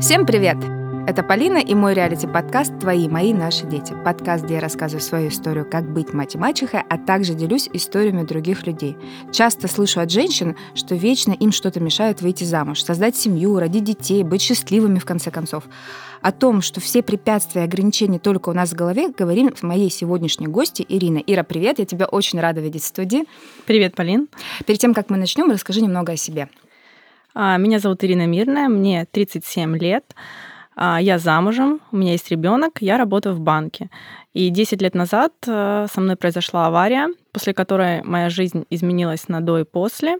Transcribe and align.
Всем 0.00 0.26
привет! 0.26 0.56
Это 1.08 1.24
Полина 1.24 1.58
и 1.58 1.74
мой 1.74 1.92
реалити-подкаст 1.92 2.78
«Твои, 2.78 3.08
мои, 3.08 3.32
наши 3.32 3.66
дети». 3.66 3.96
Подкаст, 4.04 4.44
где 4.44 4.54
я 4.54 4.60
рассказываю 4.60 5.02
свою 5.02 5.28
историю, 5.28 5.68
как 5.68 5.92
быть 5.92 6.14
мать 6.14 6.36
и 6.36 6.38
мачехой, 6.38 6.82
а 6.88 6.98
также 6.98 7.34
делюсь 7.34 7.68
историями 7.72 8.22
других 8.22 8.64
людей. 8.64 8.96
Часто 9.32 9.66
слышу 9.66 10.00
от 10.00 10.12
женщин, 10.12 10.54
что 10.76 10.94
вечно 10.94 11.32
им 11.32 11.50
что-то 11.50 11.80
мешает 11.80 12.22
выйти 12.22 12.44
замуж, 12.44 12.84
создать 12.84 13.16
семью, 13.16 13.58
родить 13.58 13.82
детей, 13.82 14.22
быть 14.22 14.40
счастливыми 14.40 15.00
в 15.00 15.04
конце 15.04 15.32
концов. 15.32 15.64
О 16.22 16.30
том, 16.30 16.62
что 16.62 16.80
все 16.80 17.02
препятствия 17.02 17.62
и 17.62 17.64
ограничения 17.64 18.20
только 18.20 18.50
у 18.50 18.52
нас 18.52 18.70
в 18.70 18.76
голове, 18.76 19.08
говорим 19.08 19.56
с 19.56 19.64
моей 19.64 19.90
сегодняшней 19.90 20.46
гости 20.46 20.86
Ирина. 20.88 21.18
Ира, 21.18 21.42
привет, 21.42 21.80
я 21.80 21.86
тебя 21.86 22.06
очень 22.06 22.38
рада 22.38 22.60
видеть 22.60 22.84
в 22.84 22.86
студии. 22.86 23.24
Привет, 23.66 23.96
Полин. 23.96 24.28
Перед 24.64 24.80
тем, 24.80 24.94
как 24.94 25.10
мы 25.10 25.16
начнем, 25.16 25.50
расскажи 25.50 25.80
немного 25.80 26.12
о 26.12 26.16
себе. 26.16 26.48
А, 27.34 27.56
меня 27.56 27.78
зовут 27.78 28.04
Ирина 28.04 28.26
Мирная, 28.26 28.68
мне 28.68 29.06
37 29.06 29.76
лет. 29.76 30.14
А, 30.76 31.00
я 31.00 31.18
замужем, 31.18 31.80
у 31.92 31.96
меня 31.96 32.12
есть 32.12 32.30
ребенок, 32.30 32.80
я 32.80 32.98
работаю 32.98 33.34
в 33.34 33.40
банке. 33.40 33.90
И 34.32 34.50
10 34.50 34.80
лет 34.82 34.94
назад 34.94 35.32
э, 35.46 35.86
со 35.92 36.00
мной 36.00 36.16
произошла 36.16 36.66
авария, 36.66 37.08
после 37.32 37.54
которой 37.54 38.02
моя 38.04 38.30
жизнь 38.30 38.66
изменилась 38.70 39.28
на 39.28 39.40
до 39.40 39.58
и 39.58 39.64
после. 39.64 40.18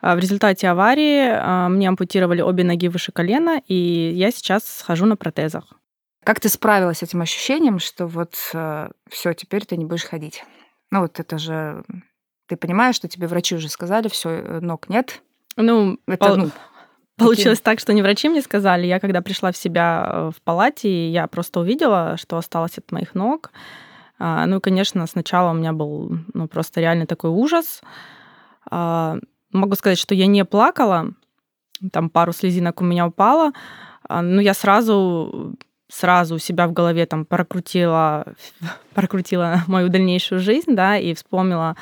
А, 0.00 0.14
в 0.14 0.18
результате 0.18 0.68
аварии 0.68 1.68
мне 1.68 1.88
ампутировали 1.88 2.42
обе 2.42 2.64
ноги 2.64 2.88
выше 2.88 3.12
колена, 3.12 3.62
и 3.66 4.12
я 4.14 4.30
сейчас 4.30 4.82
хожу 4.86 5.06
на 5.06 5.16
протезах. 5.16 5.64
Как 6.24 6.40
ты 6.40 6.50
справилась 6.50 6.98
с 6.98 7.02
этим 7.02 7.22
ощущением, 7.22 7.78
что 7.78 8.06
вот 8.06 8.34
э, 8.52 8.90
все, 9.08 9.32
теперь 9.32 9.64
ты 9.64 9.78
не 9.78 9.86
будешь 9.86 10.04
ходить? 10.04 10.44
Ну 10.90 11.00
вот 11.00 11.20
это 11.20 11.38
же 11.38 11.82
ты 12.48 12.56
понимаешь, 12.56 12.96
что 12.96 13.08
тебе 13.08 13.26
врачи 13.26 13.54
уже 13.54 13.70
сказали, 13.70 14.08
все, 14.08 14.30
э, 14.30 14.60
ног 14.60 14.90
нет. 14.90 15.22
Ну, 15.58 15.98
это, 16.06 16.36
ну, 16.36 16.50
Получилось 17.16 17.60
так, 17.60 17.80
что 17.80 17.92
не 17.92 18.00
врачи 18.00 18.28
мне 18.28 18.40
сказали. 18.42 18.86
Я 18.86 19.00
когда 19.00 19.20
пришла 19.20 19.50
в 19.50 19.56
себя 19.56 20.08
э, 20.08 20.30
в 20.34 20.40
палате, 20.42 21.10
я 21.10 21.26
просто 21.26 21.60
увидела, 21.60 22.16
что 22.16 22.36
осталось 22.36 22.78
от 22.78 22.92
моих 22.92 23.14
ног. 23.16 23.50
А, 24.20 24.46
ну, 24.46 24.60
конечно, 24.60 25.04
сначала 25.06 25.50
у 25.50 25.54
меня 25.54 25.72
был 25.72 26.16
ну, 26.32 26.46
просто 26.46 26.80
реально 26.80 27.06
такой 27.06 27.30
ужас. 27.30 27.82
А, 28.70 29.18
могу 29.52 29.74
сказать, 29.74 29.98
что 29.98 30.14
я 30.14 30.26
не 30.26 30.44
плакала, 30.44 31.10
там 31.92 32.08
пару 32.08 32.32
слезинок 32.32 32.80
у 32.80 32.84
меня 32.84 33.08
упало, 33.08 33.52
а, 34.08 34.22
но 34.22 34.40
я 34.40 34.54
сразу 34.54 35.56
сразу 35.90 36.34
у 36.34 36.38
себя 36.38 36.68
в 36.68 36.72
голове 36.72 37.06
там 37.06 37.24
прокрутила, 37.24 38.26
прокрутила 38.94 39.62
мою 39.66 39.88
дальнейшую 39.88 40.38
жизнь, 40.38 40.74
да, 40.76 40.98
и 40.98 41.14
вспомнила 41.14 41.76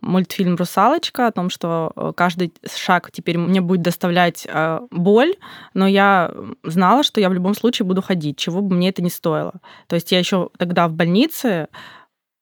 мультфильм 0.00 0.56
«Русалочка» 0.56 1.26
о 1.26 1.32
том, 1.32 1.50
что 1.50 1.92
э, 1.96 2.12
каждый 2.14 2.52
шаг 2.74 3.10
теперь 3.12 3.38
мне 3.38 3.60
будет 3.60 3.82
доставлять 3.82 4.46
э, 4.48 4.80
боль, 4.90 5.34
но 5.74 5.86
я 5.86 6.32
знала, 6.62 7.02
что 7.02 7.20
я 7.20 7.28
в 7.28 7.34
любом 7.34 7.54
случае 7.54 7.86
буду 7.86 8.02
ходить, 8.02 8.36
чего 8.36 8.60
бы 8.60 8.76
мне 8.76 8.90
это 8.90 9.02
не 9.02 9.10
стоило. 9.10 9.54
То 9.86 9.96
есть 9.96 10.12
я 10.12 10.18
еще 10.18 10.50
тогда 10.58 10.88
в 10.88 10.92
больнице 10.92 11.68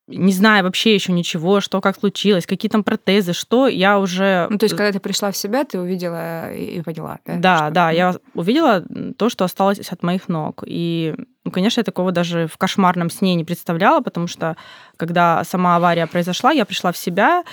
не 0.07 0.31
зная 0.31 0.61
вообще 0.61 0.93
еще 0.93 1.11
ничего, 1.11 1.61
что 1.61 1.81
как 1.81 1.97
случилось, 1.97 2.45
какие 2.45 2.69
там 2.69 2.83
протезы, 2.83 3.33
что 3.33 3.67
я 3.67 3.99
уже... 3.99 4.47
Ну, 4.49 4.57
то 4.57 4.65
есть, 4.65 4.75
когда 4.75 4.91
ты 4.91 4.99
пришла 4.99 5.31
в 5.31 5.37
себя, 5.37 5.63
ты 5.63 5.79
увидела 5.79 6.53
и 6.53 6.81
поняла, 6.81 7.19
да? 7.25 7.37
Да, 7.37 7.57
что... 7.57 7.71
да, 7.71 7.91
я 7.91 8.15
увидела 8.35 8.83
то, 9.17 9.29
что 9.29 9.45
осталось 9.45 9.79
от 9.79 10.03
моих 10.03 10.29
ног. 10.29 10.63
И, 10.67 11.15
ну, 11.43 11.51
конечно, 11.51 11.79
я 11.79 11.83
такого 11.83 12.11
даже 12.11 12.47
в 12.47 12.57
кошмарном 12.57 13.09
сне 13.09 13.33
не 13.33 13.43
представляла, 13.43 14.01
потому 14.01 14.27
что, 14.27 14.55
когда 14.95 15.43
сама 15.43 15.75
авария 15.75 16.05
произошла, 16.05 16.51
я 16.51 16.65
пришла 16.65 16.91
в 16.91 16.97
себя, 16.97 17.43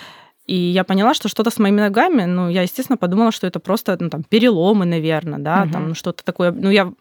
и 0.47 0.55
я 0.55 0.85
поняла, 0.85 1.15
что 1.15 1.29
что-то 1.29 1.51
с 1.51 1.59
моими 1.59 1.81
ногами, 1.81 2.25
ну, 2.25 2.51
я, 2.51 2.63
естественно, 2.63 2.99
подумала, 2.99 3.33
что 3.33 3.47
это 3.47 3.61
просто, 3.61 3.97
ну, 3.99 4.11
там, 4.11 4.25
переломы, 4.25 4.85
наверное, 4.85 5.39
да, 5.39 5.63
угу. 5.63 5.73
там, 5.73 5.95
что-то 5.95 6.23
такое. 6.23 6.53
Ну, 6.53 6.69
я 6.69 6.93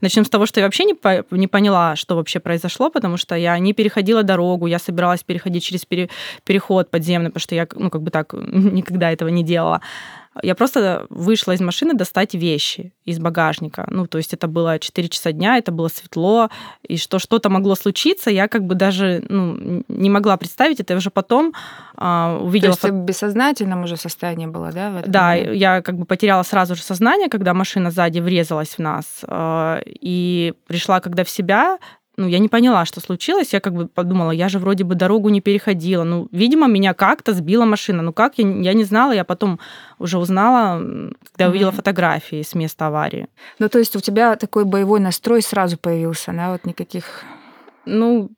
Начнем 0.00 0.24
с 0.24 0.30
того, 0.30 0.46
что 0.46 0.60
я 0.60 0.66
вообще 0.66 0.84
не, 0.84 0.94
по, 0.94 1.24
не 1.30 1.46
поняла, 1.46 1.96
что 1.96 2.16
вообще 2.16 2.40
произошло, 2.40 2.90
потому 2.90 3.16
что 3.16 3.34
я 3.34 3.58
не 3.58 3.72
переходила 3.72 4.22
дорогу, 4.22 4.66
я 4.66 4.78
собиралась 4.78 5.22
переходить 5.22 5.64
через 5.64 5.84
пере, 5.84 6.08
переход 6.44 6.90
подземный, 6.90 7.30
потому 7.30 7.42
что 7.42 7.54
я, 7.54 7.66
ну, 7.74 7.90
как 7.90 8.02
бы 8.02 8.10
так, 8.10 8.32
никогда 8.34 9.10
этого 9.10 9.28
не 9.28 9.44
делала. 9.44 9.80
Я 10.42 10.54
просто 10.54 11.06
вышла 11.10 11.52
из 11.52 11.60
машины 11.60 11.94
достать 11.94 12.34
вещи 12.34 12.92
из 13.04 13.18
багажника. 13.18 13.86
Ну, 13.90 14.06
то 14.06 14.18
есть 14.18 14.34
это 14.34 14.46
было 14.46 14.78
4 14.78 15.08
часа 15.08 15.32
дня, 15.32 15.56
это 15.56 15.72
было 15.72 15.88
светло, 15.88 16.50
и 16.82 16.96
что 16.96 17.18
что-то 17.18 17.48
могло 17.50 17.74
случиться, 17.74 18.30
я 18.30 18.48
как 18.48 18.64
бы 18.64 18.74
даже 18.74 19.24
ну, 19.28 19.82
не 19.88 20.10
могла 20.10 20.36
представить 20.36 20.80
это. 20.80 20.92
Я 20.92 20.98
уже 20.98 21.10
потом 21.10 21.54
а, 21.96 22.38
увидела... 22.40 22.74
То 22.74 22.76
есть 22.76 22.82
ты 22.82 22.92
в 22.92 23.04
бессознательном 23.04 23.84
уже 23.84 23.96
состоянии 23.96 24.46
была, 24.46 24.70
да? 24.72 25.02
да, 25.06 25.28
момент? 25.30 25.54
я 25.54 25.82
как 25.82 25.96
бы 25.96 26.04
потеряла 26.04 26.42
сразу 26.42 26.74
же 26.74 26.82
сознание, 26.82 27.28
когда 27.28 27.54
машина 27.54 27.90
сзади 27.90 28.20
врезалась 28.20 28.74
в 28.74 28.78
нас. 28.78 29.24
А, 29.26 29.80
и 29.84 30.54
пришла 30.66 31.00
когда 31.00 31.24
в 31.24 31.30
себя, 31.30 31.78
ну, 32.18 32.26
я 32.26 32.40
не 32.40 32.48
поняла, 32.48 32.84
что 32.84 33.00
случилось. 33.00 33.52
Я 33.52 33.60
как 33.60 33.72
бы 33.72 33.86
подумала, 33.86 34.32
я 34.32 34.48
же 34.48 34.58
вроде 34.58 34.82
бы 34.82 34.96
дорогу 34.96 35.28
не 35.28 35.40
переходила. 35.40 36.02
Ну, 36.02 36.28
видимо, 36.32 36.66
меня 36.66 36.92
как-то 36.92 37.32
сбила 37.32 37.64
машина. 37.64 38.02
Ну, 38.02 38.12
как, 38.12 38.38
я, 38.38 38.48
я 38.48 38.74
не 38.74 38.84
знала. 38.84 39.12
Я 39.12 39.24
потом 39.24 39.60
уже 40.00 40.18
узнала, 40.18 40.80
когда 40.80 41.44
mm-hmm. 41.44 41.48
увидела 41.48 41.70
фотографии 41.70 42.42
с 42.42 42.54
места 42.56 42.88
аварии. 42.88 43.28
Ну, 43.60 43.68
то 43.68 43.78
есть 43.78 43.94
у 43.94 44.00
тебя 44.00 44.34
такой 44.34 44.64
боевой 44.64 44.98
настрой 44.98 45.42
сразу 45.42 45.78
появился, 45.78 46.32
да? 46.32 46.50
Вот 46.50 46.64
никаких... 46.64 47.22
Ну, 47.84 48.30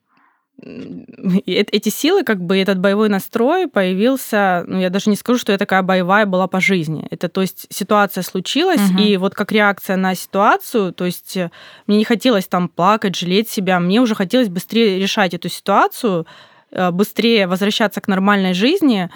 эти 0.63 1.89
силы, 1.89 2.23
как 2.23 2.41
бы 2.41 2.57
этот 2.57 2.79
боевой 2.79 3.09
настрой 3.09 3.67
появился, 3.67 4.63
ну, 4.67 4.79
я 4.79 4.89
даже 4.89 5.09
не 5.09 5.15
скажу, 5.15 5.39
что 5.39 5.51
я 5.51 5.57
такая 5.57 5.81
боевая 5.81 6.25
была 6.25 6.47
по 6.47 6.59
жизни. 6.59 7.07
Это, 7.09 7.29
то 7.29 7.41
есть, 7.41 7.67
ситуация 7.69 8.21
случилась, 8.21 8.81
угу. 8.91 9.01
и 9.01 9.17
вот 9.17 9.33
как 9.33 9.51
реакция 9.51 9.95
на 9.97 10.15
ситуацию, 10.15 10.93
то 10.93 11.05
есть, 11.05 11.37
э, 11.37 11.51
мне 11.87 11.97
не 11.97 12.05
хотелось 12.05 12.47
там 12.47 12.69
плакать, 12.69 13.15
жалеть 13.15 13.49
себя, 13.49 13.79
мне 13.79 13.99
уже 14.01 14.15
хотелось 14.15 14.49
быстрее 14.49 14.99
решать 14.99 15.33
эту 15.33 15.49
ситуацию, 15.49 16.27
э, 16.71 16.91
быстрее 16.91 17.47
возвращаться 17.47 18.01
к 18.01 18.07
нормальной 18.07 18.53
жизни. 18.53 19.09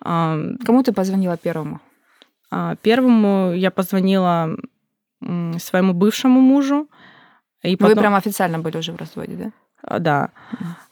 Кому 0.00 0.82
ты 0.82 0.92
позвонила 0.92 1.36
первому? 1.36 1.80
А, 2.50 2.74
первому 2.82 3.52
я 3.54 3.70
позвонила 3.70 4.56
своему 5.58 5.92
бывшему 5.94 6.40
мужу. 6.40 6.88
И 7.62 7.76
потом... 7.76 7.94
Вы 7.94 8.00
прям 8.00 8.14
официально 8.14 8.58
были 8.58 8.78
уже 8.78 8.92
в 8.92 8.96
разводе, 8.96 9.36
да? 9.36 9.52
А, 9.82 9.98
да. 9.98 10.30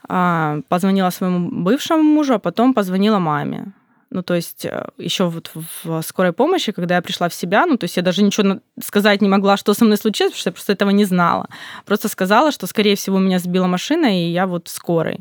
А, 0.08 0.60
позвонила 0.68 1.10
своему 1.10 1.48
бывшему 1.50 2.02
мужу, 2.02 2.34
а 2.34 2.38
потом 2.38 2.74
позвонила 2.74 3.18
маме. 3.18 3.72
Ну, 4.10 4.22
то 4.22 4.34
есть 4.34 4.64
э, 4.64 4.88
еще 4.98 5.28
вот 5.28 5.52
в 5.54 6.02
скорой 6.02 6.32
помощи, 6.32 6.72
когда 6.72 6.96
я 6.96 7.02
пришла 7.02 7.28
в 7.28 7.34
себя, 7.34 7.64
ну, 7.66 7.76
то 7.76 7.84
есть 7.84 7.96
я 7.96 8.02
даже 8.02 8.24
ничего 8.24 8.60
сказать 8.82 9.22
не 9.22 9.28
могла, 9.28 9.56
что 9.56 9.72
со 9.72 9.84
мной 9.84 9.98
случилось, 9.98 10.32
потому 10.32 10.40
что 10.40 10.48
я 10.48 10.52
просто 10.52 10.72
этого 10.72 10.90
не 10.90 11.04
знала. 11.04 11.48
Просто 11.86 12.08
сказала, 12.08 12.50
что, 12.50 12.66
скорее 12.66 12.96
всего, 12.96 13.20
меня 13.20 13.38
сбила 13.38 13.68
машина, 13.68 14.06
и 14.06 14.30
я 14.30 14.48
вот 14.48 14.66
в 14.66 14.70
скорой. 14.70 15.20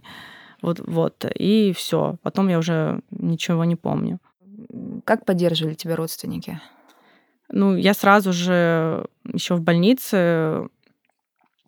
Вот, 0.63 0.79
вот. 0.79 1.25
И 1.35 1.71
все. 1.77 2.15
Потом 2.23 2.49
я 2.49 2.57
уже 2.57 3.01
ничего 3.11 3.63
не 3.63 3.75
помню. 3.75 4.19
Как 5.05 5.23
поддерживали 5.23 5.75
тебя 5.75 5.95
родственники? 5.95 6.59
Ну, 7.51 7.75
я 7.75 7.93
сразу 7.93 8.33
же 8.33 9.05
еще 9.31 9.55
в 9.55 9.61
больнице 9.61 10.67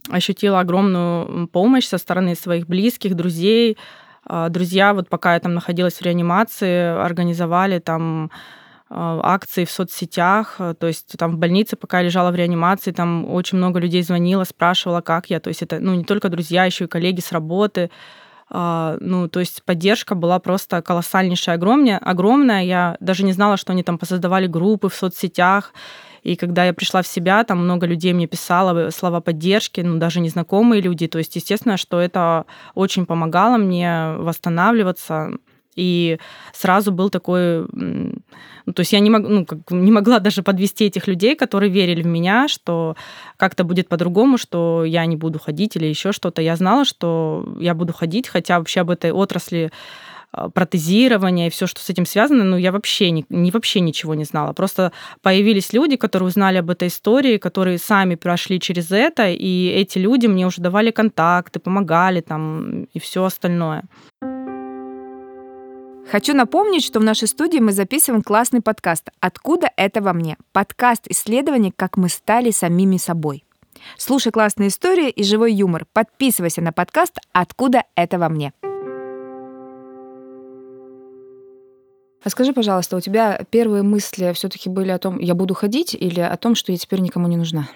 ощутила 0.10 0.60
огромную 0.60 1.48
помощь 1.48 1.86
со 1.86 1.98
стороны 1.98 2.36
своих 2.36 2.68
близких, 2.68 3.16
друзей. 3.16 3.78
А, 4.26 4.50
друзья, 4.50 4.94
вот 4.94 5.10
пока 5.10 5.34
я 5.34 5.40
там 5.40 5.54
находилась 5.54 5.96
в 5.96 6.02
реанимации, 6.02 6.98
организовали 7.04 7.80
там 7.80 8.32
а, 8.90 9.20
акции 9.24 9.66
в 9.66 9.72
соцсетях, 9.72 10.58
то 10.58 10.88
есть 10.88 11.18
там 11.18 11.32
в 11.32 11.38
больнице, 11.38 11.76
пока 11.76 12.00
я 12.00 12.06
лежала 12.06 12.32
в 12.32 12.36
реанимации, 12.36 12.92
там 12.92 13.26
очень 13.32 13.58
много 13.58 13.80
людей 13.80 14.04
звонило, 14.04 14.44
спрашивала, 14.44 15.02
как 15.02 15.30
я, 15.30 15.40
то 15.40 15.48
есть 15.48 15.62
это, 15.62 15.80
ну, 15.80 15.94
не 15.94 16.04
только 16.04 16.30
друзья, 16.30 16.66
еще 16.66 16.86
и 16.86 16.88
коллеги 16.88 17.22
с 17.22 17.32
работы, 17.32 17.90
а, 18.54 18.98
ну, 19.00 19.30
то 19.30 19.40
есть 19.40 19.64
поддержка 19.64 20.14
была 20.14 20.40
просто 20.40 20.82
колоссальнейшая, 20.82 21.56
огромная, 21.56 21.98
огромная, 21.98 22.64
я 22.64 22.98
даже 23.00 23.24
не 23.24 23.32
знала, 23.32 23.56
что 23.56 23.72
они 23.72 23.82
там 23.82 23.98
посоздавали 23.98 24.48
группы 24.48 24.90
в 24.90 24.94
соцсетях, 24.94 25.74
и 26.24 26.36
когда 26.36 26.66
я 26.66 26.74
пришла 26.74 27.02
в 27.02 27.08
себя, 27.08 27.44
там 27.44 27.64
много 27.64 27.88
людей 27.88 28.14
мне 28.14 28.28
писало 28.28 28.90
слова 28.92 29.22
поддержки, 29.22 29.82
ну, 29.82 29.98
даже 29.98 30.20
незнакомые 30.20 30.82
люди. 30.82 31.08
То 31.08 31.18
есть, 31.18 31.36
естественно, 31.36 31.78
что 31.78 32.00
это 32.00 32.46
очень 32.76 33.06
помогало 33.06 33.58
мне 33.58 34.14
восстанавливаться. 34.18 35.32
И 35.76 36.20
сразу 36.54 36.92
был 36.92 37.10
такой... 37.10 37.66
Ну, 37.72 38.74
то 38.74 38.82
есть 38.82 38.94
я 38.94 39.00
не, 39.00 39.10
мог, 39.10 39.22
ну, 39.28 39.46
как, 39.46 39.60
не 39.72 39.92
могла 39.92 40.20
даже 40.20 40.44
подвести 40.44 40.86
этих 40.86 41.08
людей, 41.08 41.36
которые 41.36 41.72
верили 41.72 42.04
в 42.04 42.08
меня, 42.08 42.48
что 42.48 42.96
как-то 43.38 43.64
будет 43.64 43.88
по-другому, 43.88 44.38
что 44.38 44.84
я 44.86 45.06
не 45.06 45.16
буду 45.16 45.40
ходить 45.40 45.76
или 45.76 45.88
еще 45.88 46.12
что-то. 46.12 46.42
Я 46.42 46.56
знала, 46.56 46.86
что 46.86 47.56
я 47.60 47.74
буду 47.74 47.94
ходить, 47.94 48.28
хотя 48.28 48.60
вообще 48.60 48.82
об 48.82 48.92
этой 48.92 49.12
отрасли 49.12 49.72
протезирование 50.54 51.48
и 51.48 51.50
все, 51.50 51.68
что 51.68 51.82
с 51.82 51.90
этим 51.90 52.06
связано, 52.06 52.44
ну, 52.44 52.58
я 52.58 52.72
вообще, 52.72 53.12
не, 53.12 53.26
не, 53.30 53.52
вообще 53.52 53.80
ничего 53.82 54.16
не 54.16 54.24
знала. 54.24 54.54
Просто 54.54 54.92
появились 55.22 55.74
люди, 55.74 55.98
которые 55.98 56.28
узнали 56.28 56.58
об 56.58 56.70
этой 56.70 56.88
истории, 56.88 57.38
которые 57.38 57.78
сами 57.78 58.16
прошли 58.16 58.60
через 58.60 58.92
это, 58.92 59.30
и 59.30 59.68
эти 59.68 59.98
люди 59.98 60.28
мне 60.28 60.48
уже 60.48 60.62
давали 60.62 60.92
контакты, 60.92 61.60
помогали 61.60 62.22
там 62.22 62.84
и 62.94 63.00
все 63.00 63.24
остальное. 63.24 63.84
Хочу 66.10 66.34
напомнить, 66.34 66.84
что 66.84 67.00
в 67.00 67.04
нашей 67.04 67.28
студии 67.28 67.60
мы 67.60 67.72
записываем 67.72 68.22
классный 68.22 68.62
подкаст 68.62 69.10
«Откуда 69.20 69.70
это 69.78 70.02
во 70.02 70.12
мне?» 70.14 70.38
Подкаст 70.52 71.08
исследований, 71.08 71.72
как 71.74 71.96
мы 71.96 72.10
стали 72.10 72.52
самими 72.52 72.98
собой. 72.98 73.46
Слушай 73.98 74.32
классные 74.32 74.70
истории 74.70 75.10
и 75.10 75.24
живой 75.24 75.54
юмор. 75.54 75.86
Подписывайся 75.94 76.62
на 76.62 76.74
подкаст 76.74 77.18
«Откуда 77.32 77.84
это 77.96 78.20
во 78.20 78.30
мне?» 78.30 78.52
А 82.24 82.30
скажи, 82.30 82.54
пожалуйста, 82.54 82.98
у 82.98 83.00
тебя 83.00 83.42
первые 83.50 83.84
мысли 83.84 84.32
все-таки 84.34 84.70
были 84.70 84.92
о 84.92 85.00
том, 85.00 85.20
я 85.20 85.34
буду 85.34 85.54
ходить, 85.56 85.96
или 86.00 86.20
о 86.20 86.38
том, 86.38 86.56
что 86.56 86.72
я 86.72 86.78
теперь 86.78 87.00
никому 87.00 87.28
не 87.28 87.38
нужна? 87.38 87.68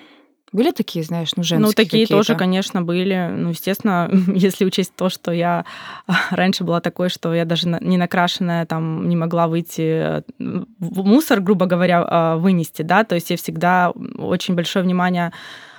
Были 0.51 0.71
такие, 0.71 1.03
знаешь, 1.03 1.31
ну, 1.35 1.43
женские 1.43 1.67
Ну, 1.67 1.73
такие 1.73 2.05
какие-то? 2.05 2.13
тоже, 2.13 2.35
конечно, 2.35 2.81
были. 2.81 3.29
Ну, 3.29 3.49
естественно, 3.49 4.09
если 4.33 4.63
учесть 4.63 4.93
то, 4.95 5.09
что 5.09 5.31
я 5.31 5.65
раньше 6.29 6.63
была 6.63 6.79
такой, 6.79 7.09
что 7.09 7.33
я 7.33 7.43
даже 7.43 7.67
не 7.81 7.97
накрашенная, 7.97 8.65
там, 8.65 9.09
не 9.09 9.15
могла 9.15 9.47
выйти 9.47 10.23
в 10.37 11.03
мусор, 11.03 11.41
грубо 11.41 11.65
говоря, 11.65 12.05
а, 12.07 12.37
вынести, 12.37 12.83
да, 12.83 13.03
то 13.03 13.15
есть 13.15 13.31
я 13.31 13.37
всегда 13.37 13.91
очень 14.17 14.53
большое 14.53 14.85
внимание 14.85 15.33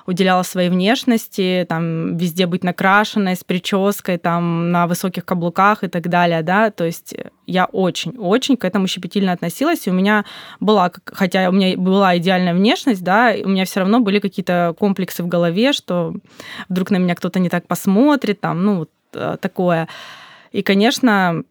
уделяла 0.06 0.42
своей 0.42 0.70
внешности, 0.70 1.66
там 1.68 2.16
везде 2.16 2.46
быть 2.46 2.64
накрашенной, 2.64 3.36
с 3.36 3.44
прической, 3.44 4.18
там 4.18 4.70
на 4.70 4.86
высоких 4.86 5.24
каблуках 5.24 5.84
и 5.84 5.88
так 5.88 6.08
далее, 6.08 6.42
да, 6.42 6.70
то 6.70 6.84
есть 6.84 7.14
я 7.46 7.66
очень-очень 7.66 8.56
к 8.56 8.64
этому 8.64 8.86
щепетильно 8.86 9.32
относилась, 9.32 9.86
и 9.86 9.90
у 9.90 9.92
меня 9.92 10.24
была, 10.60 10.92
хотя 11.06 11.48
у 11.48 11.52
меня 11.52 11.76
была 11.76 12.16
идеальная 12.18 12.54
внешность, 12.54 13.02
да, 13.02 13.34
у 13.44 13.48
меня 13.48 13.64
все 13.64 13.80
равно 13.80 14.00
были 14.00 14.18
какие-то 14.18 14.74
комплексы 14.78 15.22
в 15.22 15.28
голове, 15.28 15.72
что 15.72 16.14
вдруг 16.68 16.90
на 16.90 16.96
меня 16.96 17.14
кто-то 17.14 17.38
не 17.38 17.48
так 17.48 17.66
посмотрит, 17.66 18.40
там, 18.40 18.64
ну, 18.64 18.78
вот 18.78 18.90
э, 19.14 19.36
такое. 19.40 19.88
И, 20.52 20.62
конечно, 20.62 21.42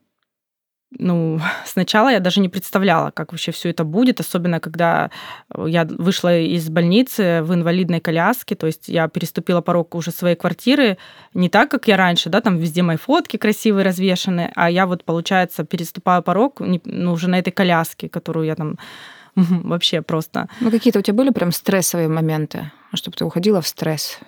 ну, 0.92 1.40
сначала 1.66 2.10
я 2.10 2.20
даже 2.20 2.42
не 2.42 2.50
представляла, 2.50 3.12
как 3.12 3.32
вообще 3.32 3.52
все 3.52 3.70
это 3.70 3.84
будет, 3.84 4.20
особенно 4.20 4.60
когда 4.60 5.12
я 5.56 5.86
вышла 5.86 6.38
из 6.40 6.70
больницы 6.70 7.42
в 7.44 7.54
инвалидной 7.54 8.00
коляске, 8.00 8.56
то 8.56 8.68
есть 8.68 8.88
я 8.88 9.08
переступила 9.08 9.62
порог 9.62 9.96
уже 9.96 10.12
своей 10.12 10.36
квартиры 10.36 10.98
не 11.34 11.50
так, 11.50 11.70
как 11.70 11.88
я 11.88 11.98
раньше, 11.98 12.30
да, 12.30 12.42
там 12.42 12.58
везде 12.58 12.82
мои 12.82 12.98
фотки 12.98 13.38
красивые 13.38 13.84
развешаны, 13.86 14.52
а 14.56 14.70
я 14.70 14.86
вот, 14.86 15.04
получается, 15.04 15.64
переступаю 15.64 16.24
порог 16.24 16.60
ну, 16.60 17.12
уже 17.12 17.30
на 17.30 17.40
этой 17.40 17.52
коляске, 17.52 18.10
которую 18.10 18.46
я 18.46 18.56
там 18.56 18.78
вообще 19.36 20.02
просто... 20.02 20.48
Ну, 20.62 20.72
какие-то 20.72 21.00
у 21.00 21.02
тебя 21.02 21.16
были 21.16 21.31
прям 21.31 21.52
стрессовые 21.52 22.08
моменты, 22.08 22.72
чтобы 22.94 23.18
ты 23.18 23.26
уходила 23.26 23.62
в 23.62 23.68
стресс? 23.68 24.20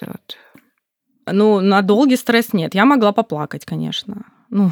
Вот. 0.00 0.38
Ну, 1.26 1.60
на 1.60 1.82
долгий 1.82 2.16
стресс 2.16 2.52
нет. 2.52 2.74
Я 2.74 2.84
могла 2.84 3.12
поплакать, 3.12 3.64
конечно. 3.64 4.26
Ну, 4.50 4.70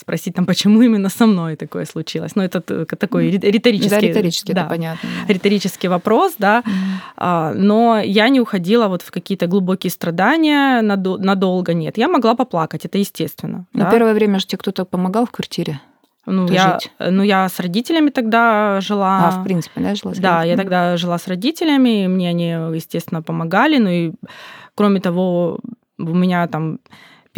спросить 0.00 0.34
там, 0.34 0.46
почему 0.46 0.82
именно 0.82 1.08
со 1.08 1.26
мной 1.26 1.56
такое 1.56 1.84
случилось. 1.84 2.36
Ну, 2.36 2.42
это 2.42 2.60
такой 2.60 3.30
риторический... 3.30 3.90
Да, 3.90 4.00
риторический, 4.00 4.52
да, 4.52 4.62
это 4.62 4.70
понятно. 4.70 5.08
Риторический 5.28 5.88
вопрос, 5.88 6.34
да. 6.38 6.62
Mm-hmm. 7.16 7.54
Но 7.54 8.00
я 8.00 8.28
не 8.28 8.40
уходила 8.40 8.88
вот 8.88 9.02
в 9.02 9.10
какие-то 9.10 9.46
глубокие 9.46 9.90
страдания 9.90 10.82
надолго, 10.82 11.74
нет. 11.74 11.98
Я 11.98 12.08
могла 12.08 12.34
поплакать, 12.34 12.84
это 12.84 12.98
естественно. 12.98 13.66
Но 13.72 13.84
да? 13.84 13.90
первое 13.90 14.14
время 14.14 14.38
же 14.38 14.46
тебе 14.46 14.58
кто-то 14.58 14.84
помогал 14.84 15.26
в 15.26 15.30
квартире? 15.30 15.80
Ну 16.26 16.48
я, 16.48 16.78
ну, 16.98 17.22
я 17.22 17.48
с 17.48 17.58
родителями 17.60 18.10
тогда 18.10 18.80
жила. 18.80 19.28
А, 19.28 19.40
в 19.40 19.44
принципе, 19.44 19.80
да, 19.80 19.94
жила 19.94 20.14
с 20.14 20.18
Да, 20.18 20.44
я 20.44 20.56
тогда 20.56 20.96
жила 20.96 21.18
с 21.18 21.26
родителями, 21.26 22.06
мне 22.06 22.28
они, 22.28 22.48
естественно, 22.76 23.22
помогали. 23.22 23.78
Ну 23.78 23.88
и, 23.88 24.12
кроме 24.74 25.00
того, 25.00 25.58
у 25.98 26.14
меня 26.14 26.46
там 26.46 26.78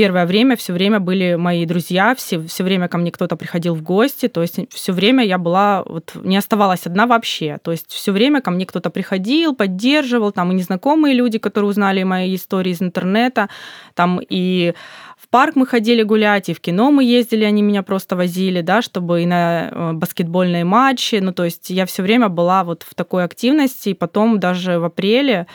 первое 0.02 0.26
время 0.26 0.56
все 0.56 0.72
время 0.72 0.98
были 0.98 1.36
мои 1.36 1.64
друзья, 1.64 2.16
все, 2.16 2.40
все 2.40 2.64
время 2.64 2.88
ко 2.88 2.98
мне 2.98 3.12
кто-то 3.12 3.36
приходил 3.36 3.76
в 3.76 3.82
гости, 3.82 4.26
то 4.26 4.42
есть 4.42 4.58
все 4.68 4.92
время 4.92 5.24
я 5.24 5.38
была, 5.38 5.84
вот 5.86 6.16
не 6.24 6.36
оставалась 6.36 6.86
одна 6.86 7.06
вообще, 7.06 7.58
то 7.62 7.70
есть 7.70 7.92
все 7.92 8.10
время 8.10 8.40
ко 8.40 8.50
мне 8.50 8.66
кто-то 8.66 8.90
приходил, 8.90 9.54
поддерживал, 9.54 10.32
там 10.32 10.50
и 10.50 10.56
незнакомые 10.56 11.14
люди, 11.14 11.38
которые 11.38 11.70
узнали 11.70 12.02
мои 12.02 12.34
истории 12.34 12.72
из 12.72 12.82
интернета, 12.82 13.48
там 13.94 14.20
и 14.20 14.74
в 15.16 15.28
парк 15.28 15.54
мы 15.54 15.68
ходили 15.68 16.02
гулять, 16.02 16.48
и 16.48 16.52
в 16.54 16.60
кино 16.60 16.90
мы 16.90 17.04
ездили, 17.04 17.44
они 17.44 17.62
меня 17.62 17.84
просто 17.84 18.16
возили, 18.16 18.60
да, 18.60 18.82
чтобы 18.82 19.22
и 19.22 19.26
на 19.26 19.68
э, 19.70 19.92
баскетбольные 19.92 20.64
матчи, 20.64 21.20
ну 21.22 21.32
то 21.32 21.44
есть 21.44 21.70
я 21.70 21.86
все 21.86 22.02
время 22.02 22.28
была 22.28 22.64
вот 22.64 22.82
в 22.82 22.96
такой 22.96 23.22
активности, 23.22 23.90
и 23.90 23.94
потом 23.94 24.40
даже 24.40 24.80
в 24.80 24.84
апреле 24.84 25.46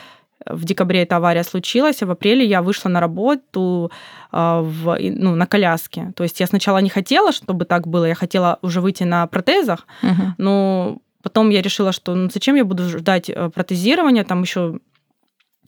в 0.46 0.64
декабре 0.64 1.02
эта 1.02 1.16
авария 1.16 1.44
случилась, 1.44 2.02
а 2.02 2.06
в 2.06 2.10
апреле 2.10 2.44
я 2.44 2.62
вышла 2.62 2.88
на 2.88 3.00
работу 3.00 3.90
а, 4.30 4.62
в, 4.62 4.96
ну, 5.00 5.34
на 5.34 5.46
коляске. 5.46 6.12
То 6.16 6.22
есть 6.22 6.40
я 6.40 6.46
сначала 6.46 6.78
не 6.78 6.90
хотела, 6.90 7.32
чтобы 7.32 7.64
так 7.64 7.86
было, 7.86 8.04
я 8.04 8.14
хотела 8.14 8.58
уже 8.62 8.80
выйти 8.80 9.04
на 9.04 9.26
протезах, 9.26 9.86
угу. 10.02 10.34
но 10.38 10.98
потом 11.22 11.50
я 11.50 11.62
решила, 11.62 11.92
что 11.92 12.14
ну, 12.14 12.30
зачем 12.32 12.56
я 12.56 12.64
буду 12.64 12.84
ждать 12.88 13.30
э, 13.30 13.50
протезирования, 13.50 14.24
там 14.24 14.42
еще 14.42 14.78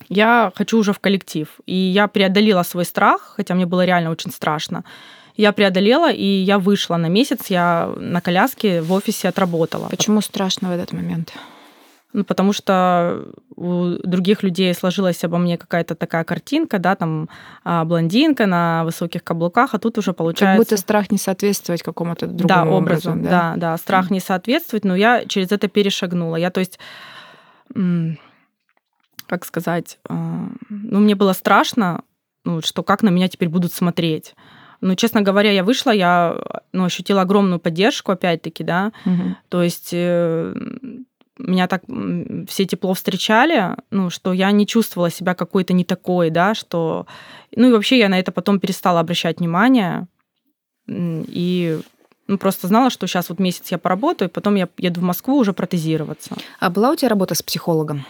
я 0.09 0.53
хочу 0.55 0.79
уже 0.79 0.93
в 0.93 0.99
коллектив. 0.99 1.49
И 1.67 1.75
я 1.75 2.09
преодолела 2.09 2.63
свой 2.65 2.85
страх, 2.85 3.35
хотя 3.37 3.55
мне 3.55 3.67
было 3.67 3.85
реально 3.85 4.11
очень 4.11 4.31
страшно. 4.31 4.85
Я 5.37 5.53
преодолела, 5.53 6.11
и 6.11 6.25
я 6.25 6.59
вышла 6.59 6.97
на 6.97 7.09
месяц, 7.09 7.47
я 7.51 7.93
на 7.97 8.21
коляске 8.21 8.83
в 8.83 8.93
офисе 8.93 9.29
отработала. 9.29 9.89
Почему 9.89 10.21
страшно 10.21 10.69
в 10.69 10.73
этот 10.73 10.93
момент? 10.93 11.33
Ну, 12.13 12.25
потому 12.25 12.53
что 12.53 13.25
у 13.61 13.99
других 14.03 14.43
людей 14.43 14.73
сложилась 14.75 15.23
обо 15.23 15.37
мне 15.37 15.59
какая-то 15.59 15.95
такая 15.95 16.25
картинка, 16.25 16.79
да, 16.79 16.97
там 16.97 17.29
а, 17.63 17.85
блондинка 17.85 18.47
на 18.47 18.85
высоких 18.85 19.23
каблуках, 19.23 19.75
а 19.75 19.79
тут 19.79 19.99
уже 19.99 20.15
получается... 20.15 20.47
Как 20.47 20.57
будто 20.57 20.77
страх 20.79 21.11
не 21.11 21.19
соответствовать 21.19 21.83
какому-то 21.83 22.27
другому 22.27 22.71
да, 22.71 22.77
образу. 22.77 23.13
Да, 23.17 23.31
да, 23.31 23.55
да, 23.57 23.77
страх 23.77 24.11
mm. 24.11 24.15
не 24.15 24.21
соответствовать, 24.21 24.85
но 24.85 24.97
я 24.97 25.27
через 25.27 25.53
это 25.53 25.69
перешагнула. 25.69 26.37
Я, 26.37 26.51
то 26.51 26.61
есть, 26.61 26.79
как 29.27 29.45
сказать, 29.45 29.99
а, 30.09 30.49
ну, 30.71 31.01
мне 31.01 31.15
было 31.15 31.35
страшно, 31.35 32.03
ну, 32.45 32.63
что 32.63 32.83
как 32.83 33.03
на 33.03 33.11
меня 33.11 33.29
теперь 33.29 33.51
будут 33.51 33.75
смотреть. 33.75 34.35
Ну, 34.81 34.95
честно 34.95 35.21
говоря, 35.21 35.51
я 35.51 35.63
вышла, 35.63 35.91
я 35.91 36.35
ну, 36.73 36.85
ощутила 36.85 37.21
огромную 37.21 37.61
поддержку, 37.61 38.13
опять-таки, 38.13 38.65
да. 38.65 38.93
Угу. 39.05 39.37
То 39.51 39.63
есть 39.63 39.91
э, 39.93 40.55
меня 41.49 41.69
так 41.69 41.83
все 42.49 42.67
тепло 42.67 42.95
встречали, 42.95 43.77
ну, 43.91 44.11
что 44.11 44.33
я 44.33 44.51
не 44.51 44.67
чувствовала 44.67 45.11
себя 45.11 45.35
какой-то 45.35 45.73
не 45.73 45.85
такой, 45.85 46.31
да, 46.31 46.55
что... 46.55 47.07
Ну, 47.55 47.69
и 47.69 47.73
вообще 47.73 47.99
я 47.99 48.09
на 48.09 48.19
это 48.19 48.33
потом 48.33 48.61
перестала 48.61 49.01
обращать 49.01 49.39
внимание. 49.39 50.07
И 50.89 51.81
ну, 52.27 52.39
просто 52.39 52.69
знала, 52.69 52.91
что 52.91 53.07
сейчас 53.07 53.29
вот 53.29 53.41
месяц 53.41 53.71
я 53.71 53.79
поработаю, 53.79 54.31
потом 54.31 54.55
я 54.55 54.69
еду 54.79 55.01
в 55.01 55.05
Москву 55.05 55.37
уже 55.37 55.53
протезироваться. 55.53 56.37
А 56.61 56.71
была 56.71 56.91
у 56.91 56.97
тебя 56.97 57.09
работа 57.09 57.35
с 57.35 57.43
психологом? 57.43 58.05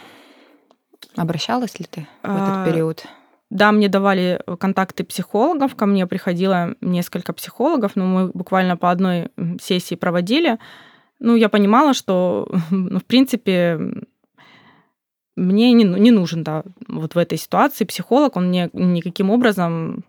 Обращалась 1.15 1.79
ли 1.79 1.85
ты 1.89 2.07
в 2.21 2.25
этот 2.25 2.57
а, 2.57 2.65
период? 2.65 3.05
Да, 3.49 3.71
мне 3.71 3.89
давали 3.89 4.41
контакты 4.59 5.03
психологов, 5.03 5.75
ко 5.75 5.85
мне 5.85 6.07
приходило 6.07 6.75
несколько 6.81 7.33
психологов, 7.33 7.95
но 7.95 8.05
мы 8.05 8.27
буквально 8.27 8.77
по 8.77 8.91
одной 8.91 9.29
сессии 9.61 9.95
проводили 9.95 10.57
ну, 11.21 11.35
я 11.35 11.49
понимала, 11.49 11.93
что, 11.93 12.47
ну, 12.71 12.99
в 12.99 13.05
принципе, 13.05 13.79
мне 15.37 15.71
не, 15.71 15.83
не 15.83 16.11
нужен, 16.11 16.43
да, 16.43 16.63
вот 16.87 17.15
в 17.15 17.17
этой 17.17 17.37
ситуации 17.37 17.85
психолог, 17.85 18.35
он 18.35 18.49
мне 18.49 18.69
никаким 18.73 19.29
образом, 19.29 20.03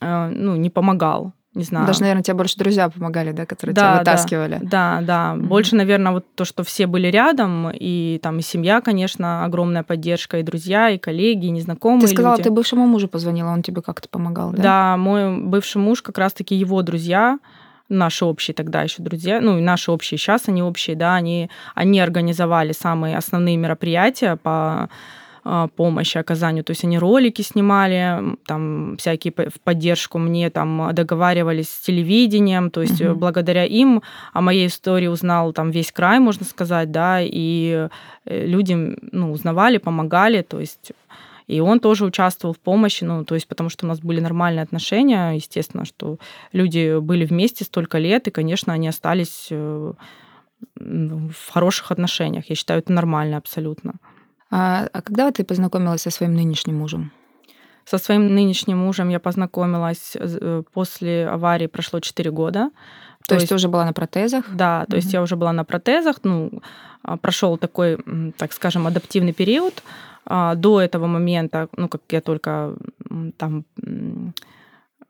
э, 0.00 0.28
ну, 0.28 0.56
не 0.56 0.70
помогал. 0.70 1.32
Не 1.54 1.64
знаю. 1.64 1.86
Даже, 1.86 2.00
наверное, 2.00 2.22
тебе 2.22 2.34
больше 2.34 2.56
друзья 2.56 2.88
помогали, 2.88 3.32
да, 3.32 3.44
которые 3.44 3.74
да, 3.74 3.80
тебя 3.82 3.98
вытаскивали. 3.98 4.58
Да, 4.62 5.00
да. 5.00 5.02
да. 5.02 5.34
Mm-hmm. 5.34 5.46
Больше, 5.48 5.76
наверное, 5.76 6.12
вот 6.12 6.24
то, 6.34 6.46
что 6.46 6.64
все 6.64 6.86
были 6.86 7.08
рядом, 7.08 7.70
и 7.70 8.18
там 8.22 8.38
и 8.38 8.42
семья, 8.42 8.80
конечно, 8.80 9.44
огромная 9.44 9.82
поддержка, 9.82 10.38
и 10.38 10.42
друзья, 10.42 10.88
и 10.88 10.96
коллеги, 10.96 11.46
и 11.46 11.50
незнакомые. 11.50 12.06
Ты 12.06 12.14
сказала, 12.14 12.36
люди. 12.36 12.44
ты 12.44 12.50
бывшему 12.50 12.86
мужу 12.86 13.06
позвонила, 13.06 13.50
он 13.50 13.62
тебе 13.62 13.82
как-то 13.82 14.08
помогал, 14.08 14.52
да? 14.52 14.62
Да, 14.62 14.96
мой 14.96 15.42
бывший 15.42 15.76
муж, 15.76 16.00
как 16.00 16.16
раз-таки 16.16 16.54
его 16.54 16.80
друзья, 16.80 17.38
наши 17.92 18.24
общие 18.24 18.54
тогда 18.54 18.82
еще 18.82 19.02
друзья, 19.02 19.40
ну 19.40 19.60
наши 19.60 19.90
общие 19.90 20.18
сейчас, 20.18 20.48
они 20.48 20.62
общие, 20.62 20.96
да, 20.96 21.14
они, 21.14 21.50
они 21.74 22.00
организовали 22.00 22.72
самые 22.72 23.16
основные 23.16 23.56
мероприятия 23.56 24.36
по 24.36 24.88
а, 25.44 25.66
помощи 25.68 26.18
оказанию. 26.18 26.62
То 26.62 26.70
есть 26.70 26.84
они 26.84 26.98
ролики 26.98 27.42
снимали, 27.42 28.36
там 28.46 28.96
всякие 28.96 29.32
в 29.32 29.60
поддержку 29.60 30.18
мне 30.18 30.50
там 30.50 30.90
договаривались 30.92 31.68
с 31.68 31.80
телевидением. 31.80 32.70
То 32.70 32.82
есть 32.82 33.00
угу. 33.00 33.16
благодаря 33.16 33.64
им 33.64 34.02
о 34.32 34.40
моей 34.40 34.68
истории 34.68 35.08
узнал 35.08 35.52
там 35.52 35.72
весь 35.72 35.90
край, 35.90 36.20
можно 36.20 36.46
сказать, 36.46 36.92
да, 36.92 37.18
и 37.20 37.88
э, 38.24 38.46
люди 38.46 38.96
ну, 39.10 39.32
узнавали, 39.32 39.78
помогали. 39.78 40.42
То 40.42 40.60
есть 40.60 40.92
и 41.46 41.60
он 41.60 41.80
тоже 41.80 42.04
участвовал 42.04 42.54
в 42.54 42.58
помощи, 42.58 43.04
ну, 43.04 43.24
то 43.24 43.34
есть 43.34 43.48
потому 43.48 43.68
что 43.68 43.86
у 43.86 43.88
нас 43.88 44.00
были 44.00 44.20
нормальные 44.20 44.62
отношения, 44.62 45.32
естественно, 45.32 45.84
что 45.84 46.18
люди 46.52 46.98
были 46.98 47.24
вместе 47.24 47.64
столько 47.64 47.98
лет, 47.98 48.28
и, 48.28 48.30
конечно, 48.30 48.72
они 48.72 48.88
остались 48.88 49.48
э, 49.50 49.92
в 50.76 51.50
хороших 51.50 51.90
отношениях. 51.90 52.48
Я 52.48 52.56
считаю, 52.56 52.80
это 52.80 52.92
нормально 52.92 53.36
абсолютно. 53.36 53.94
А, 54.50 54.88
а 54.92 55.02
когда 55.02 55.30
ты 55.30 55.44
познакомилась 55.44 56.02
со 56.02 56.10
своим 56.10 56.34
нынешним 56.34 56.78
мужем? 56.78 57.10
Со 57.84 57.98
своим 57.98 58.34
нынешним 58.34 58.78
мужем 58.78 59.08
я 59.08 59.18
познакомилась 59.18 60.12
э, 60.14 60.62
после 60.72 61.26
аварии, 61.26 61.66
прошло 61.66 62.00
4 62.00 62.30
года. 62.30 62.70
То, 63.26 63.34
то 63.34 63.34
есть 63.36 63.48
ты 63.48 63.54
уже 63.54 63.68
была 63.68 63.84
на 63.84 63.92
протезах? 63.92 64.44
Да, 64.54 64.84
то 64.86 64.92
mm-hmm. 64.92 64.96
есть 64.96 65.12
я 65.12 65.22
уже 65.22 65.36
была 65.36 65.52
на 65.52 65.64
протезах. 65.64 66.16
Ну, 66.24 66.50
а, 67.02 67.16
прошел 67.16 67.56
такой, 67.58 67.98
так 68.36 68.52
скажем, 68.52 68.86
адаптивный 68.86 69.32
период. 69.32 69.82
А, 70.24 70.54
до 70.54 70.80
этого 70.80 71.06
момента, 71.06 71.68
ну, 71.76 71.88
как 71.88 72.02
я 72.10 72.20
только 72.20 72.74
там 73.36 73.64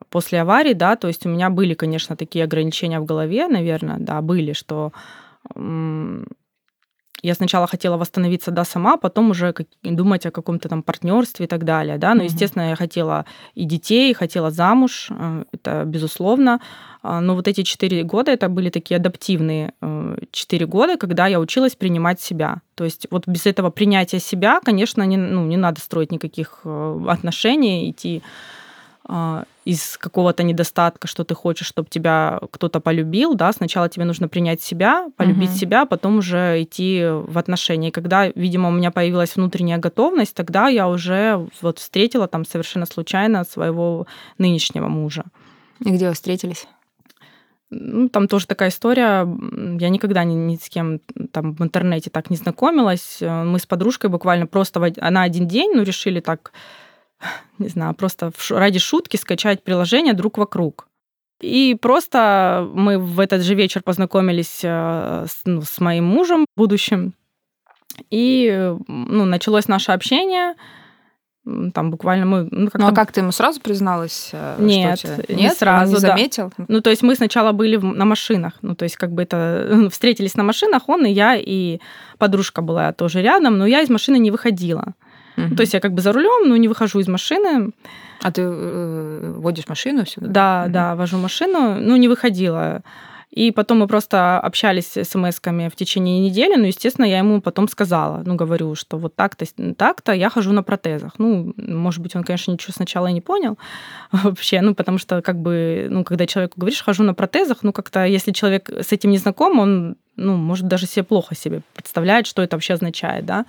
после 0.08 0.40
аварии, 0.40 0.74
да, 0.74 0.96
то 0.96 1.08
есть 1.08 1.26
у 1.26 1.28
меня 1.28 1.48
были, 1.50 1.74
конечно, 1.74 2.16
такие 2.16 2.44
ограничения 2.44 3.00
в 3.00 3.04
голове, 3.04 3.48
наверное, 3.48 3.98
да, 3.98 4.20
были, 4.20 4.52
что 4.52 4.92
я 7.22 7.34
сначала 7.34 7.66
хотела 7.66 7.96
восстановиться, 7.96 8.50
да, 8.50 8.64
сама, 8.64 8.96
потом 8.96 9.30
уже 9.30 9.54
думать 9.82 10.26
о 10.26 10.30
каком-то 10.30 10.68
там 10.68 10.82
партнерстве 10.82 11.46
и 11.46 11.48
так 11.48 11.64
далее, 11.64 11.96
да. 11.96 12.14
Но, 12.14 12.24
естественно, 12.24 12.70
я 12.70 12.76
хотела 12.76 13.24
и 13.54 13.64
детей, 13.64 14.12
хотела 14.12 14.50
замуж, 14.50 15.08
э, 15.10 15.44
это 15.52 15.84
безусловно. 15.84 16.60
А, 17.02 17.20
но 17.20 17.34
вот 17.34 17.46
эти 17.46 17.62
четыре 17.62 18.02
года 18.02 18.32
это 18.32 18.48
были 18.48 18.70
такие 18.70 18.96
адаптивные 18.96 19.72
э, 19.80 20.16
четыре 20.32 20.66
года, 20.66 20.96
когда 20.96 21.28
я 21.28 21.38
училась 21.38 21.76
принимать 21.76 22.20
себя. 22.20 22.60
То 22.74 22.84
есть 22.84 23.06
вот 23.10 23.28
без 23.28 23.46
этого 23.46 23.70
принятия 23.70 24.18
себя, 24.18 24.60
конечно, 24.60 25.02
не, 25.04 25.16
ну, 25.16 25.46
не 25.46 25.56
надо 25.56 25.80
строить 25.80 26.10
никаких 26.10 26.60
э, 26.64 27.00
отношений, 27.08 27.90
идти 27.90 28.22
а, 29.04 29.44
из 29.64 29.96
какого-то 29.96 30.42
недостатка, 30.42 31.06
что 31.06 31.24
ты 31.24 31.34
хочешь, 31.34 31.66
чтобы 31.66 31.88
тебя 31.88 32.40
кто-то 32.50 32.80
полюбил, 32.80 33.34
да, 33.34 33.52
сначала 33.52 33.88
тебе 33.88 34.04
нужно 34.04 34.28
принять 34.28 34.60
себя, 34.60 35.08
полюбить 35.16 35.50
угу. 35.50 35.58
себя, 35.58 35.86
потом 35.86 36.18
уже 36.18 36.62
идти 36.62 37.04
в 37.04 37.38
отношения. 37.38 37.88
И 37.88 37.92
когда, 37.92 38.26
видимо, 38.28 38.68
у 38.68 38.72
меня 38.72 38.90
появилась 38.90 39.36
внутренняя 39.36 39.78
готовность, 39.78 40.34
тогда 40.34 40.68
я 40.68 40.88
уже 40.88 41.48
вот 41.60 41.78
встретила 41.78 42.26
там 42.26 42.44
совершенно 42.44 42.86
случайно 42.86 43.44
своего 43.44 44.06
нынешнего 44.38 44.88
мужа. 44.88 45.24
И 45.80 45.90
где 45.90 46.08
вы 46.08 46.14
встретились? 46.14 46.66
Ну, 47.70 48.08
там 48.10 48.28
тоже 48.28 48.46
такая 48.46 48.68
история. 48.68 49.26
Я 49.80 49.88
никогда 49.88 50.24
ни, 50.24 50.34
ни 50.34 50.56
с 50.56 50.68
кем 50.68 51.00
там 51.30 51.54
в 51.54 51.62
интернете 51.62 52.10
так 52.10 52.28
не 52.28 52.36
знакомилась. 52.36 53.18
Мы 53.20 53.58
с 53.58 53.66
подружкой 53.66 54.10
буквально 54.10 54.46
просто 54.46 54.92
на 54.96 55.22
один 55.22 55.48
день, 55.48 55.72
ну, 55.74 55.82
решили 55.82 56.20
так 56.20 56.52
не 57.58 57.68
знаю, 57.68 57.94
просто 57.94 58.32
ради 58.50 58.78
шутки 58.78 59.16
скачать 59.16 59.62
приложение 59.62 60.14
друг 60.14 60.38
вокруг. 60.38 60.88
И 61.40 61.76
просто 61.80 62.68
мы 62.72 62.98
в 62.98 63.18
этот 63.18 63.42
же 63.42 63.54
вечер 63.54 63.82
познакомились 63.82 64.60
э, 64.62 65.26
с, 65.28 65.40
ну, 65.44 65.62
с 65.62 65.80
моим 65.80 66.04
мужем 66.04 66.46
будущим. 66.56 67.14
И 68.10 68.72
ну, 68.86 69.24
началось 69.24 69.68
наше 69.68 69.92
общение. 69.92 70.54
Там 71.74 71.90
буквально 71.90 72.26
мы... 72.26 72.48
Ну, 72.48 72.70
как 72.70 72.80
ну 72.80 72.86
а 72.86 72.92
как 72.92 73.10
ты 73.10 73.20
ему 73.20 73.32
сразу 73.32 73.60
призналась? 73.60 74.30
Э, 74.32 74.54
нет, 74.60 75.00
что 75.00 75.20
тебя... 75.20 75.34
не 75.34 75.50
сразу, 75.50 75.86
Он 75.86 75.94
не 75.94 76.00
заметил? 76.00 76.52
Ну, 76.68 76.80
то 76.80 76.90
есть 76.90 77.02
мы 77.02 77.16
сначала 77.16 77.50
были 77.50 77.76
на 77.76 78.04
машинах. 78.04 78.52
Ну, 78.62 78.76
то 78.76 78.84
есть 78.84 78.96
как 78.96 79.10
бы 79.10 79.22
это... 79.22 79.88
Встретились 79.90 80.36
на 80.36 80.44
машинах, 80.44 80.88
он 80.88 81.04
и 81.04 81.10
я, 81.10 81.34
и 81.36 81.80
подружка 82.18 82.62
была 82.62 82.92
тоже 82.92 83.20
рядом, 83.20 83.58
но 83.58 83.66
я 83.66 83.80
из 83.80 83.90
машины 83.90 84.18
не 84.18 84.30
выходила. 84.30 84.94
Угу. 85.36 85.56
То 85.56 85.60
есть 85.62 85.74
я 85.74 85.80
как 85.80 85.92
бы 85.92 86.00
за 86.00 86.12
рулем, 86.12 86.48
но 86.48 86.56
не 86.56 86.68
выхожу 86.68 87.00
из 87.00 87.08
машины. 87.08 87.72
А 88.20 88.30
ты 88.30 88.42
э, 88.42 89.34
водишь 89.38 89.68
машину 89.68 90.04
всегда? 90.04 90.28
Да, 90.28 90.62
угу. 90.64 90.72
да, 90.72 90.94
вожу 90.94 91.18
машину, 91.18 91.80
ну 91.80 91.96
не 91.96 92.08
выходила. 92.08 92.82
И 93.32 93.50
потом 93.50 93.78
мы 93.78 93.86
просто 93.86 94.38
общались 94.38 94.94
смс-ками 94.94 95.70
в 95.70 95.74
течение 95.74 96.20
недели. 96.20 96.54
Ну, 96.54 96.66
естественно, 96.66 97.06
я 97.06 97.18
ему 97.18 97.40
потом 97.40 97.66
сказала, 97.66 98.22
ну, 98.26 98.34
говорю, 98.34 98.74
что 98.74 98.98
вот 98.98 99.16
так-то, 99.16 99.46
так-то 99.74 100.12
я 100.12 100.28
хожу 100.28 100.52
на 100.52 100.62
протезах. 100.62 101.12
Ну, 101.16 101.54
может 101.56 102.02
быть, 102.02 102.14
он, 102.14 102.24
конечно, 102.24 102.52
ничего 102.52 102.74
сначала 102.74 103.06
и 103.06 103.12
не 103.14 103.22
понял 103.22 103.58
вообще, 104.12 104.60
ну, 104.60 104.74
потому 104.74 104.98
что, 104.98 105.22
как 105.22 105.38
бы, 105.40 105.88
ну, 105.90 106.04
когда 106.04 106.26
человеку 106.26 106.60
говоришь, 106.60 106.82
хожу 106.82 107.04
на 107.04 107.14
протезах, 107.14 107.62
ну, 107.62 107.72
как-то, 107.72 108.04
если 108.04 108.32
человек 108.32 108.68
с 108.68 108.92
этим 108.92 109.10
не 109.10 109.18
знаком, 109.18 109.58
он, 109.58 109.96
ну, 110.16 110.36
может 110.36 110.68
даже 110.68 110.86
себе 110.86 111.02
плохо 111.02 111.34
себе 111.34 111.62
представляет, 111.74 112.26
что 112.26 112.42
это 112.42 112.56
вообще 112.56 112.74
означает, 112.74 113.24
да. 113.24 113.46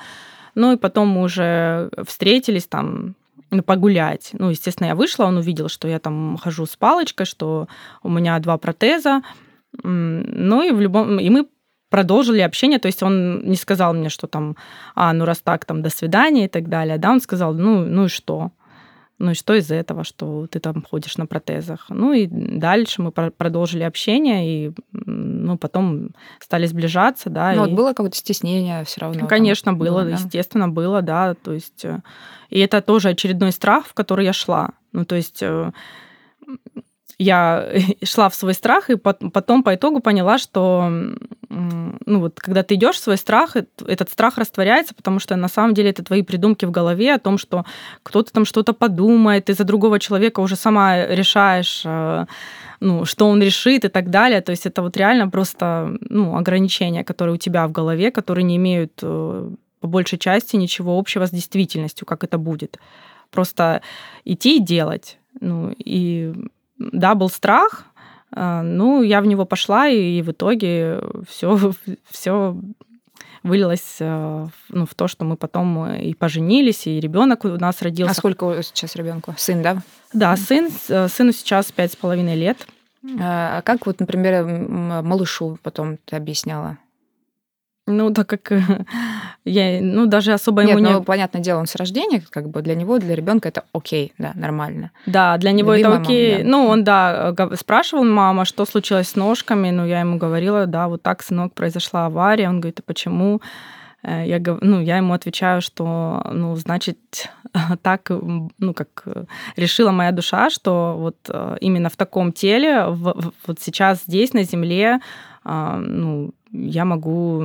Ну 0.55 0.73
и 0.73 0.77
потом 0.77 1.09
мы 1.09 1.23
уже 1.23 1.89
встретились 2.05 2.67
там 2.67 3.15
ну, 3.51 3.63
погулять. 3.63 4.31
Ну, 4.33 4.49
естественно, 4.49 4.87
я 4.87 4.95
вышла, 4.95 5.25
он 5.25 5.37
увидел, 5.37 5.69
что 5.69 5.87
я 5.87 5.99
там 5.99 6.37
хожу 6.41 6.65
с 6.65 6.75
палочкой, 6.75 7.25
что 7.25 7.67
у 8.01 8.09
меня 8.09 8.39
два 8.39 8.57
протеза. 8.57 9.21
Ну 9.83 10.63
и 10.63 10.71
в 10.71 10.81
любом... 10.81 11.19
И 11.19 11.29
мы 11.29 11.47
продолжили 11.89 12.41
общение, 12.41 12.79
то 12.79 12.87
есть 12.87 13.03
он 13.03 13.41
не 13.45 13.55
сказал 13.55 13.93
мне, 13.93 14.09
что 14.09 14.25
там, 14.25 14.55
а, 14.95 15.13
ну 15.13 15.25
раз 15.25 15.41
так, 15.41 15.65
там, 15.65 15.83
до 15.83 15.89
свидания 15.89 16.45
и 16.45 16.47
так 16.47 16.67
далее, 16.67 16.97
да, 16.97 17.11
он 17.11 17.21
сказал, 17.21 17.53
ну, 17.53 17.85
ну 17.85 18.05
и 18.05 18.07
что? 18.07 18.51
Ну 19.19 19.31
и 19.31 19.33
что 19.35 19.53
из 19.53 19.69
этого, 19.71 20.03
что 20.03 20.47
ты 20.47 20.59
там 20.59 20.83
ходишь 20.89 21.17
на 21.17 21.25
протезах? 21.25 21.85
Ну 21.89 22.13
и 22.13 22.27
дальше 22.27 23.01
мы 23.01 23.11
продолжили 23.11 23.83
общение, 23.83 24.67
и 24.67 24.71
ну, 24.91 25.57
потом 25.57 26.09
стали 26.39 26.65
сближаться, 26.65 27.29
да. 27.29 27.53
Ну 27.53 27.65
и... 27.65 27.69
вот 27.69 27.71
было 27.71 27.89
какое-то 27.89 28.17
стеснение 28.17 28.83
все 28.85 29.01
равно? 29.01 29.27
Конечно, 29.27 29.65
там, 29.65 29.77
было, 29.77 30.01
было 30.01 30.05
да? 30.05 30.11
естественно, 30.11 30.67
было, 30.67 31.01
да. 31.01 31.35
То 31.35 31.53
есть... 31.53 31.85
Э, 31.85 32.01
и 32.49 32.59
это 32.59 32.81
тоже 32.81 33.09
очередной 33.09 33.51
страх, 33.51 33.85
в 33.87 33.93
который 33.93 34.25
я 34.25 34.33
шла. 34.33 34.71
Ну, 34.91 35.05
то 35.05 35.15
есть 35.15 35.41
э, 35.41 35.71
я 37.17 37.69
шла 38.03 38.29
в 38.29 38.35
свой 38.35 38.53
страх, 38.53 38.89
и 38.89 38.95
потом 38.95 39.63
по 39.63 39.75
итогу 39.75 39.99
поняла, 39.99 40.37
что 40.37 40.91
ну 42.05 42.19
вот, 42.19 42.39
когда 42.39 42.63
ты 42.63 42.75
идешь 42.75 42.95
в 42.95 43.03
свой 43.03 43.17
страх, 43.17 43.55
этот 43.55 44.09
страх 44.09 44.37
растворяется, 44.37 44.93
потому 44.93 45.19
что 45.19 45.35
на 45.35 45.47
самом 45.47 45.73
деле 45.73 45.89
это 45.89 46.03
твои 46.03 46.21
придумки 46.21 46.65
в 46.65 46.71
голове 46.71 47.13
о 47.13 47.19
том, 47.19 47.37
что 47.37 47.65
кто-то 48.03 48.31
там 48.31 48.45
что-то 48.45 48.73
подумает, 48.73 49.45
ты 49.45 49.53
за 49.53 49.63
другого 49.63 49.99
человека 49.99 50.39
уже 50.39 50.55
сама 50.55 51.05
решаешь, 51.05 51.83
э, 51.85 52.25
ну, 52.79 53.05
что 53.05 53.27
он 53.27 53.41
решит 53.41 53.85
и 53.85 53.89
так 53.89 54.09
далее. 54.09 54.41
То 54.41 54.51
есть 54.51 54.65
это 54.65 54.81
вот 54.81 54.97
реально 54.97 55.29
просто 55.29 55.97
ну, 56.09 56.35
ограничения, 56.35 57.03
которые 57.03 57.35
у 57.35 57.37
тебя 57.37 57.67
в 57.67 57.71
голове, 57.71 58.11
которые 58.11 58.43
не 58.43 58.57
имеют 58.57 58.93
э, 59.01 59.49
по 59.79 59.87
большей 59.87 60.17
части 60.19 60.55
ничего 60.55 60.97
общего 60.97 61.25
с 61.25 61.31
действительностью, 61.31 62.05
как 62.05 62.23
это 62.23 62.37
будет. 62.37 62.79
Просто 63.31 63.81
идти 64.25 64.57
и 64.57 64.59
делать. 64.59 65.17
Ну, 65.41 65.73
и 65.77 66.33
да, 66.77 67.15
был 67.15 67.29
страх, 67.29 67.85
ну, 68.35 69.01
я 69.01 69.21
в 69.21 69.25
него 69.25 69.45
пошла, 69.45 69.87
и 69.87 70.21
в 70.21 70.31
итоге 70.31 71.01
все, 71.27 71.73
все 72.09 72.55
вылилось 73.43 73.97
э, 73.99 74.47
ну, 74.69 74.85
в 74.85 74.95
то, 74.95 75.07
что 75.07 75.25
мы 75.25 75.35
потом 75.35 75.93
и 75.93 76.13
поженились, 76.13 76.87
и 76.87 76.99
ребенок 76.99 77.45
у 77.45 77.49
нас 77.49 77.81
родился. 77.81 78.11
А 78.11 78.15
сколько 78.15 78.61
сейчас 78.63 78.95
ребенку? 78.95 79.35
Сын, 79.37 79.61
да? 79.61 79.81
Да, 80.13 80.35
сын, 80.37 80.69
э, 80.89 81.07
сыну 81.09 81.31
сейчас 81.33 81.71
пять 81.71 81.91
с 81.91 81.95
половиной 81.95 82.35
лет. 82.35 82.65
А, 83.19 83.57
а 83.57 83.61
как 83.61 83.85
вот, 83.85 83.99
например, 83.99 84.45
малышу 84.45 85.59
потом 85.61 85.97
ты 86.05 86.15
объясняла? 86.15 86.77
Ну, 87.85 88.13
так 88.13 88.27
как 88.27 88.51
я, 89.45 89.79
ну, 89.81 90.05
даже 90.05 90.31
особо 90.31 90.63
Нет, 90.63 90.79
ему 90.79 90.89
ну, 90.89 91.03
понятное 91.03 91.41
дело, 91.41 91.59
он 91.59 91.67
с 91.67 91.75
рождения, 91.75 92.23
как 92.29 92.49
бы 92.49 92.61
для 92.61 92.75
него, 92.75 92.97
для 92.97 93.13
ребенка 93.13 93.49
это 93.49 93.63
окей, 93.73 94.13
да, 94.17 94.31
нормально. 94.35 94.91
Да, 95.05 95.37
для 95.37 95.51
него 95.51 95.73
Любимая 95.73 95.99
это 95.99 96.03
окей. 96.03 96.31
Мама, 96.31 96.43
да. 96.43 96.49
Ну, 96.49 96.67
он, 96.67 96.83
да, 96.83 97.55
спрашивал 97.57 98.05
мама, 98.05 98.45
что 98.45 98.65
случилось 98.65 99.09
с 99.09 99.15
ножками, 99.17 99.69
ну, 99.71 99.85
я 99.85 99.99
ему 99.99 100.17
говорила, 100.17 100.65
да, 100.65 100.87
вот 100.87 101.01
так, 101.01 101.21
сынок, 101.23 101.53
произошла 101.53 102.05
авария. 102.05 102.47
Он 102.47 102.61
говорит, 102.61 102.79
а 102.79 102.83
почему? 102.83 103.41
Э, 104.01 104.23
я, 104.25 104.39
ну, 104.61 104.81
я 104.81 104.97
ему 104.97 105.13
отвечаю, 105.13 105.61
что, 105.61 106.25
ну, 106.31 106.55
значит, 106.55 107.29
так, 107.81 108.09
ну, 108.09 108.73
как 108.73 109.03
решила 109.57 109.91
моя 109.91 110.13
душа, 110.13 110.49
что 110.49 110.95
вот 110.97 111.17
э, 111.27 111.57
именно 111.59 111.89
в 111.89 111.97
таком 111.97 112.31
теле, 112.31 112.85
в, 112.85 113.33
вот 113.45 113.59
сейчас 113.59 114.03
здесь, 114.03 114.31
на 114.31 114.43
земле, 114.43 115.01
ну, 115.45 116.33
я 116.53 116.85
могу 116.85 117.43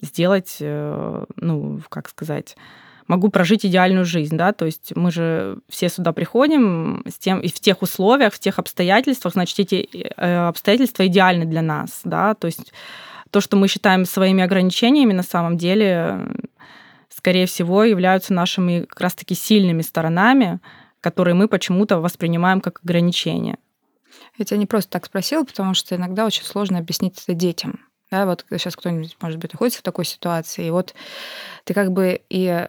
сделать, 0.00 0.58
э, 0.60 1.24
ну, 1.36 1.80
как 1.88 2.08
сказать, 2.08 2.56
могу 3.06 3.28
прожить 3.28 3.66
идеальную 3.66 4.04
жизнь, 4.04 4.36
да, 4.36 4.52
то 4.52 4.66
есть 4.66 4.94
мы 4.94 5.10
же 5.10 5.58
все 5.68 5.88
сюда 5.88 6.12
приходим 6.12 7.02
с 7.08 7.18
тем, 7.18 7.40
и 7.40 7.48
в 7.48 7.58
тех 7.58 7.82
условиях, 7.82 8.32
в 8.32 8.38
тех 8.38 8.58
обстоятельствах, 8.58 9.34
значит, 9.34 9.58
эти 9.58 9.88
э, 10.16 10.46
обстоятельства 10.46 11.06
идеальны 11.06 11.44
для 11.44 11.60
нас, 11.60 12.02
да, 12.04 12.34
то 12.34 12.46
есть 12.46 12.72
то, 13.30 13.40
что 13.40 13.56
мы 13.56 13.68
считаем 13.68 14.04
своими 14.04 14.44
ограничениями, 14.44 15.12
на 15.12 15.22
самом 15.22 15.56
деле, 15.56 16.20
скорее 17.08 17.46
всего, 17.46 17.84
являются 17.84 18.32
нашими 18.32 18.84
как 18.84 19.00
раз-таки 19.00 19.34
сильными 19.34 19.82
сторонами, 19.82 20.60
которые 21.00 21.34
мы 21.34 21.48
почему-то 21.48 21.98
воспринимаем 21.98 22.60
как 22.60 22.80
ограничения. 22.84 23.58
Я 24.36 24.44
тебя 24.44 24.58
не 24.58 24.66
просто 24.66 24.90
так 24.90 25.06
спросила, 25.06 25.44
потому 25.44 25.74
что 25.74 25.94
иногда 25.94 26.26
очень 26.26 26.44
сложно 26.44 26.78
объяснить 26.78 27.22
это 27.22 27.34
детям. 27.34 27.80
Да, 28.10 28.26
вот 28.26 28.44
сейчас 28.50 28.76
кто-нибудь, 28.76 29.16
может 29.20 29.38
быть, 29.38 29.52
находится 29.52 29.80
в 29.80 29.82
такой 29.82 30.04
ситуации, 30.04 30.66
и 30.66 30.70
вот 30.70 30.94
ты 31.64 31.74
как 31.74 31.92
бы 31.92 32.20
и 32.28 32.66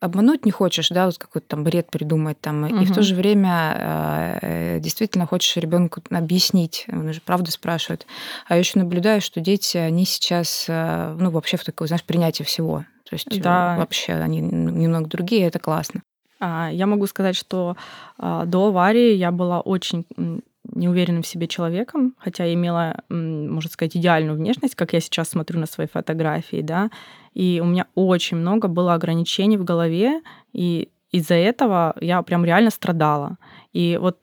обмануть 0.00 0.46
не 0.46 0.50
хочешь, 0.50 0.88
да, 0.88 1.06
вот 1.06 1.18
какой-то 1.18 1.46
там 1.46 1.62
бред 1.62 1.90
придумать 1.90 2.40
там, 2.40 2.64
угу. 2.64 2.76
и 2.76 2.86
в 2.86 2.94
то 2.94 3.02
же 3.02 3.14
время 3.14 4.38
э, 4.40 4.80
действительно 4.80 5.26
хочешь 5.26 5.54
ребенку 5.56 6.00
объяснить, 6.10 6.86
он 6.90 7.12
же 7.12 7.20
правда 7.20 7.50
спрашивает. 7.50 8.06
А 8.48 8.54
я 8.54 8.60
еще 8.60 8.78
наблюдаю, 8.78 9.20
что 9.20 9.40
дети, 9.40 9.76
они 9.76 10.06
сейчас, 10.06 10.64
э, 10.68 11.16
ну, 11.18 11.30
вообще 11.30 11.58
в 11.58 11.64
такой, 11.64 11.86
знаешь, 11.86 12.04
принятии 12.04 12.42
всего. 12.42 12.86
То 13.04 13.14
есть 13.14 13.42
да. 13.42 13.76
вообще 13.76 14.14
они 14.14 14.40
немного 14.40 15.08
другие, 15.08 15.46
это 15.46 15.58
классно. 15.58 16.02
А, 16.38 16.70
я 16.72 16.86
могу 16.86 17.06
сказать, 17.06 17.36
что 17.36 17.76
а, 18.16 18.46
до 18.46 18.68
аварии 18.68 19.14
я 19.14 19.30
была 19.30 19.60
очень 19.60 20.06
неуверенным 20.74 21.22
в 21.22 21.26
себе 21.26 21.46
человеком, 21.46 22.14
хотя 22.18 22.52
имела, 22.52 23.02
можно 23.08 23.70
сказать, 23.70 23.96
идеальную 23.96 24.36
внешность, 24.36 24.74
как 24.74 24.92
я 24.92 25.00
сейчас 25.00 25.30
смотрю 25.30 25.60
на 25.60 25.66
свои 25.66 25.86
фотографии, 25.86 26.62
да, 26.62 26.90
и 27.34 27.60
у 27.62 27.66
меня 27.66 27.86
очень 27.94 28.36
много 28.36 28.68
было 28.68 28.94
ограничений 28.94 29.56
в 29.56 29.64
голове, 29.64 30.22
и 30.52 30.88
из-за 31.12 31.34
этого 31.34 31.94
я 32.00 32.22
прям 32.22 32.44
реально 32.44 32.70
страдала. 32.70 33.36
И 33.72 33.98
вот 34.00 34.18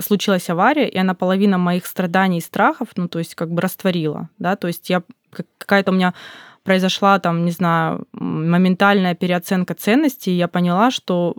случилась 0.00 0.48
авария, 0.50 0.88
и 0.88 0.96
она 0.96 1.14
половина 1.14 1.58
моих 1.58 1.86
страданий 1.86 2.38
и 2.38 2.42
страхов, 2.42 2.88
ну, 2.96 3.08
то 3.08 3.18
есть 3.18 3.34
как 3.34 3.50
бы 3.50 3.60
растворила, 3.60 4.28
да, 4.38 4.56
то 4.56 4.68
есть 4.68 4.88
я 4.90 5.02
какая-то 5.30 5.90
у 5.90 5.94
меня 5.94 6.14
произошла 6.62 7.18
там, 7.18 7.44
не 7.44 7.50
знаю, 7.50 8.06
моментальная 8.12 9.14
переоценка 9.14 9.74
ценностей, 9.74 10.32
и 10.32 10.36
я 10.36 10.48
поняла, 10.48 10.90
что, 10.90 11.34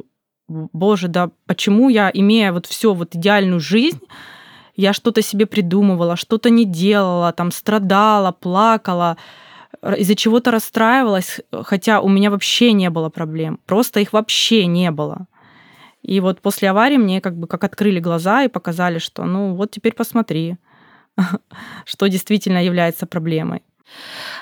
боже, 0.47 1.07
да 1.07 1.29
почему 1.45 1.89
я, 1.89 2.09
имея 2.13 2.51
вот 2.51 2.65
все 2.65 2.93
вот 2.93 3.15
идеальную 3.15 3.59
жизнь, 3.59 4.01
я 4.79 4.93
что-то 4.93 5.21
себе 5.21 5.45
придумывала, 5.45 6.15
что-то 6.15 6.49
не 6.49 6.63
делала, 6.63 7.33
там 7.33 7.51
страдала, 7.51 8.31
плакала, 8.31 9.17
из-за 9.97 10.15
чего-то 10.15 10.51
расстраивалась, 10.51 11.41
хотя 11.51 11.99
у 11.99 12.07
меня 12.07 12.31
вообще 12.31 12.71
не 12.71 12.89
было 12.89 13.09
проблем, 13.09 13.59
просто 13.65 13.99
их 13.99 14.13
вообще 14.13 14.67
не 14.67 14.91
было. 14.91 15.27
И 16.01 16.21
вот 16.21 16.41
после 16.41 16.69
аварии 16.69 16.95
мне 16.95 17.19
как 17.19 17.35
бы 17.35 17.45
как 17.47 17.65
открыли 17.65 17.99
глаза 17.99 18.43
и 18.43 18.47
показали, 18.47 18.99
что 18.99 19.25
ну 19.25 19.53
вот 19.53 19.71
теперь 19.71 19.93
посмотри, 19.93 20.55
что 21.85 22.07
действительно 22.07 22.63
является 22.63 23.05
проблемой. 23.05 23.63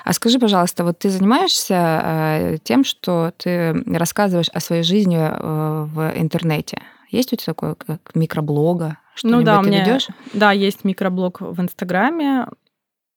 А 0.04 0.12
скажи, 0.12 0.38
пожалуйста, 0.38 0.84
вот 0.84 1.00
ты 1.00 1.10
занимаешься 1.10 1.74
э, 1.74 2.56
тем, 2.62 2.84
что 2.84 3.32
ты 3.38 3.72
рассказываешь 3.86 4.50
о 4.52 4.60
своей 4.60 4.84
жизни 4.84 5.18
э, 5.18 5.84
в 5.92 6.12
интернете? 6.16 6.80
Есть 7.10 7.32
у 7.32 7.36
тебя 7.36 7.54
такое, 7.54 7.74
как 7.74 8.14
микроблога? 8.14 8.98
Ну 9.22 9.42
да, 9.42 9.60
у 9.60 9.62
меня, 9.62 9.84
ведешь? 9.84 10.08
да, 10.32 10.52
есть 10.52 10.84
микроблог 10.84 11.40
в 11.40 11.60
Инстаграме. 11.60 12.46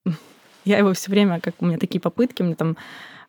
Я 0.66 0.78
его 0.78 0.94
все 0.94 1.12
время, 1.12 1.40
как 1.40 1.56
у 1.60 1.66
меня 1.66 1.78
такие 1.78 2.00
попытки, 2.00 2.42
у 2.42 2.46
меня 2.46 2.56
там 2.56 2.78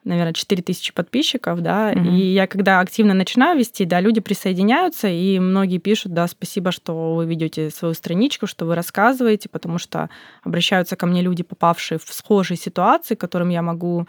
наверное, 0.04 0.32
4 0.32 0.62
тысячи 0.62 0.92
подписчиков, 0.92 1.60
да, 1.60 1.92
mm-hmm. 1.92 2.08
и 2.08 2.32
я 2.32 2.46
когда 2.46 2.80
активно 2.80 3.14
начинаю 3.14 3.58
вести, 3.58 3.84
да, 3.84 4.00
люди 4.00 4.20
присоединяются, 4.20 5.08
и 5.08 5.38
многие 5.38 5.78
пишут, 5.78 6.12
да, 6.12 6.26
спасибо, 6.26 6.72
что 6.72 7.14
вы 7.14 7.26
ведете 7.26 7.70
свою 7.70 7.94
страничку, 7.94 8.46
что 8.46 8.64
вы 8.64 8.74
рассказываете, 8.74 9.48
потому 9.48 9.78
что 9.78 10.10
обращаются 10.42 10.96
ко 10.96 11.06
мне 11.06 11.22
люди, 11.22 11.42
попавшие 11.42 11.98
в 11.98 12.12
схожие 12.12 12.58
ситуации, 12.58 13.14
которым 13.14 13.50
я 13.50 13.62
могу, 13.62 14.08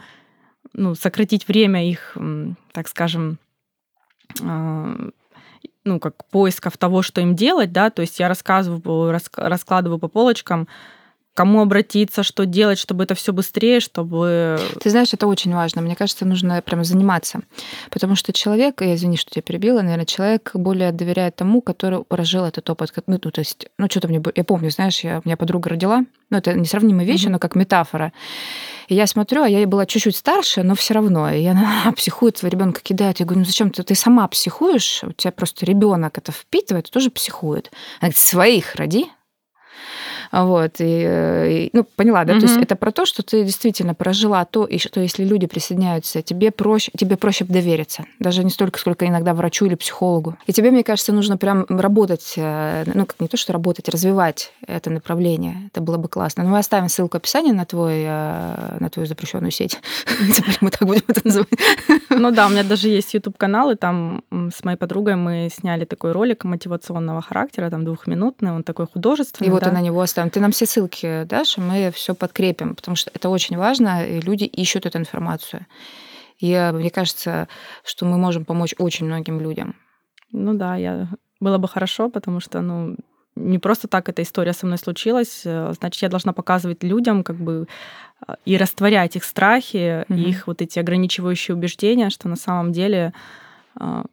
ну, 0.74 0.96
сократить 0.96 1.48
время 1.48 1.88
их, 1.88 2.18
так 2.72 2.88
скажем, 2.88 3.38
а, 4.42 4.96
ну, 5.86 6.00
как 6.00 6.26
поисков 6.26 6.78
того, 6.78 7.02
что 7.02 7.22
им 7.22 7.36
делать, 7.36 7.72
да, 7.72 7.90
то 7.90 8.02
есть 8.02 8.20
я 8.20 8.28
рассказываю, 8.28 9.12
раскладываю 9.36 10.00
по 10.00 10.08
полочкам, 10.08 10.68
кому 11.34 11.62
обратиться, 11.62 12.24
что 12.24 12.46
делать, 12.46 12.78
чтобы 12.78 13.04
это 13.04 13.16
все 13.16 13.34
быстрее, 13.34 13.80
чтобы... 13.80 14.60
Ты 14.82 14.90
знаешь, 14.90 15.14
это 15.14 15.28
очень 15.28 15.54
важно. 15.54 15.82
Мне 15.82 15.96
кажется, 15.96 16.26
нужно 16.26 16.62
прям 16.62 16.84
заниматься. 16.84 17.42
Потому 17.90 18.16
что 18.16 18.34
человек, 18.34 18.82
я 18.82 18.96
извини, 18.96 19.18
что 19.18 19.32
тебя 19.32 19.42
перебила, 19.42 19.82
наверное, 19.82 20.06
человек 20.06 20.52
более 20.54 20.92
доверяет 20.92 21.36
тому, 21.36 21.62
который 21.62 22.04
прожил 22.04 22.46
этот 22.46 22.70
опыт. 22.70 22.94
Ну, 23.08 23.18
то 23.18 23.32
есть, 23.40 23.68
ну, 23.78 23.88
что-то 23.90 24.08
мне... 24.08 24.22
Я 24.36 24.44
помню, 24.44 24.70
знаешь, 24.70 25.00
я, 25.04 25.20
у 25.20 25.28
меня 25.28 25.38
подруга 25.38 25.72
родила, 25.72 26.06
ну, 26.30 26.38
это 26.38 26.54
несравнимые 26.54 27.08
вещи, 27.08 27.26
mm-hmm. 27.26 27.32
но 27.32 27.40
как 27.40 27.56
метафора. 27.56 28.14
И 28.88 28.96
я 28.96 29.08
смотрю, 29.08 29.44
а 29.44 29.50
я 29.50 29.66
была 29.68 29.86
чуть-чуть 29.86 30.16
старше, 30.16 30.64
но 30.64 30.76
все 30.76 30.94
равно. 30.94 31.32
И 31.32 31.46
она 31.46 31.92
психует, 31.96 32.38
своего 32.38 32.58
ребенка 32.58 32.82
кидает. 32.82 33.20
Я 33.20 33.26
говорю, 33.26 33.40
ну 33.40 33.46
зачем 33.46 33.72
ты, 33.72 33.84
ты 33.84 33.96
сама 33.96 34.28
психуешь? 34.28 35.04
У 35.04 35.12
тебя 35.14 35.32
просто 35.32 35.66
ребенок 35.66 36.18
это 36.18 36.32
впитывает, 36.32 36.92
тоже 36.92 37.10
психует. 37.10 37.72
Она 38.00 38.10
говорит, 38.10 38.18
своих 38.18 38.76
роди, 38.76 39.08
вот, 40.34 40.76
и, 40.80 40.84
и 40.84 41.70
ну, 41.74 41.84
поняла, 41.84 42.24
да, 42.26 42.34
угу. 42.34 42.42
то 42.42 42.48
есть 42.48 42.60
это 42.60 42.76
про 42.76 42.92
то, 42.92 43.06
что 43.06 43.22
ты 43.22 43.44
действительно 43.44 43.94
прожила 43.94 44.44
то, 44.46 44.66
и 44.66 44.80
что 44.80 45.00
если 45.00 45.24
люди 45.24 45.46
присоединяются, 45.46 46.24
тебе 46.24 46.52
проще, 46.52 46.92
тебе 46.98 47.18
проще 47.18 47.46
довериться, 47.46 48.06
даже 48.20 48.44
не 48.44 48.50
столько, 48.50 48.80
сколько 48.80 49.08
иногда 49.08 49.34
врачу 49.34 49.66
или 49.66 49.76
психологу. 49.76 50.36
И 50.48 50.54
тебе, 50.54 50.72
мне 50.72 50.84
кажется, 50.84 51.14
нужно 51.14 51.38
прям 51.38 51.66
работать, 51.70 52.34
э, 52.38 52.84
ну, 52.94 53.06
как 53.06 53.20
не 53.20 53.28
то, 53.28 53.38
что 53.38 53.54
работать, 53.54 53.90
развивать 53.90 54.52
это 54.66 54.90
направление. 54.90 55.70
Это 55.72 55.82
было 55.82 55.98
бы 55.98 56.10
классно. 56.10 56.44
Но 56.44 56.50
мы 56.50 56.58
оставим 56.58 56.90
ссылку 56.90 57.18
в 57.18 57.22
описании 57.22 57.52
на 57.52 57.66
твой, 57.66 58.04
э, 58.06 58.78
на 58.80 58.90
твою 58.90 59.08
запрещенную 59.08 59.52
сеть. 59.52 59.80
Мы 60.62 60.70
так 60.72 60.88
будем 60.88 61.04
это 61.08 61.22
называть. 61.24 61.50
Ну 62.10 62.32
да, 62.32 62.48
у 62.48 62.50
меня 62.50 62.64
даже 62.64 62.90
есть 62.90 63.14
YouTube-канал, 63.14 63.72
и 63.72 63.76
там 63.76 64.24
с 64.32 64.64
моей 64.64 64.78
подругой 64.78 65.16
мы 65.16 65.50
сняли 65.54 65.86
такой 65.86 66.12
ролик 66.12 66.44
мотивационного 66.44 67.22
характера, 67.22 67.70
там 67.70 67.86
двухминутный, 67.86 68.52
он 68.52 68.64
такой 68.64 68.88
художественный. 68.88 69.48
И 69.48 69.52
вот 69.52 69.64
да? 69.64 69.72
на 69.72 69.82
него 69.82 70.02
оставим. 70.02 70.23
Ты 70.30 70.40
нам 70.40 70.52
все 70.52 70.66
ссылки 70.66 71.24
дашь, 71.26 71.58
и 71.58 71.62
мы 71.62 71.92
все 71.92 72.16
подкрепим, 72.16 72.76
потому 72.76 72.96
что 72.96 73.12
это 73.14 73.30
очень 73.30 73.58
важно, 73.58 74.06
и 74.06 74.20
люди 74.22 74.46
ищут 74.46 74.86
эту 74.86 74.98
информацию. 74.98 75.66
И 76.40 76.52
э, 76.52 76.72
мне 76.72 76.90
кажется, 76.90 77.48
что 77.84 78.06
мы 78.06 78.18
можем 78.18 78.46
помочь 78.46 78.76
очень 78.78 79.06
многим 79.06 79.40
людям. 79.40 79.76
Ну 80.32 80.54
да, 80.54 80.76
я... 80.76 81.08
было 81.40 81.58
бы 81.58 81.68
хорошо, 81.68 82.10
потому 82.10 82.40
что, 82.40 82.62
ну, 82.62 82.98
не 83.36 83.60
просто 83.60 83.88
так 83.88 84.10
эта 84.10 84.22
история 84.22 84.54
со 84.54 84.66
мной 84.66 84.78
случилась, 84.78 85.44
э, 85.46 85.74
значит, 85.80 86.02
я 86.02 86.10
должна 86.10 86.34
показывать 86.34 86.84
людям 86.84 87.24
как 87.24 87.38
бы 87.38 87.68
э, 88.28 88.34
и 88.46 88.58
растворять 88.58 89.16
их 89.16 89.24
страхи, 89.24 90.06
mm-hmm. 90.08 90.30
их 90.30 90.48
вот 90.48 90.62
эти 90.62 90.80
ограничивающие 90.80 91.56
убеждения, 91.56 92.10
что 92.10 92.28
на 92.28 92.36
самом 92.36 92.72
деле 92.72 93.14
на 93.76 94.04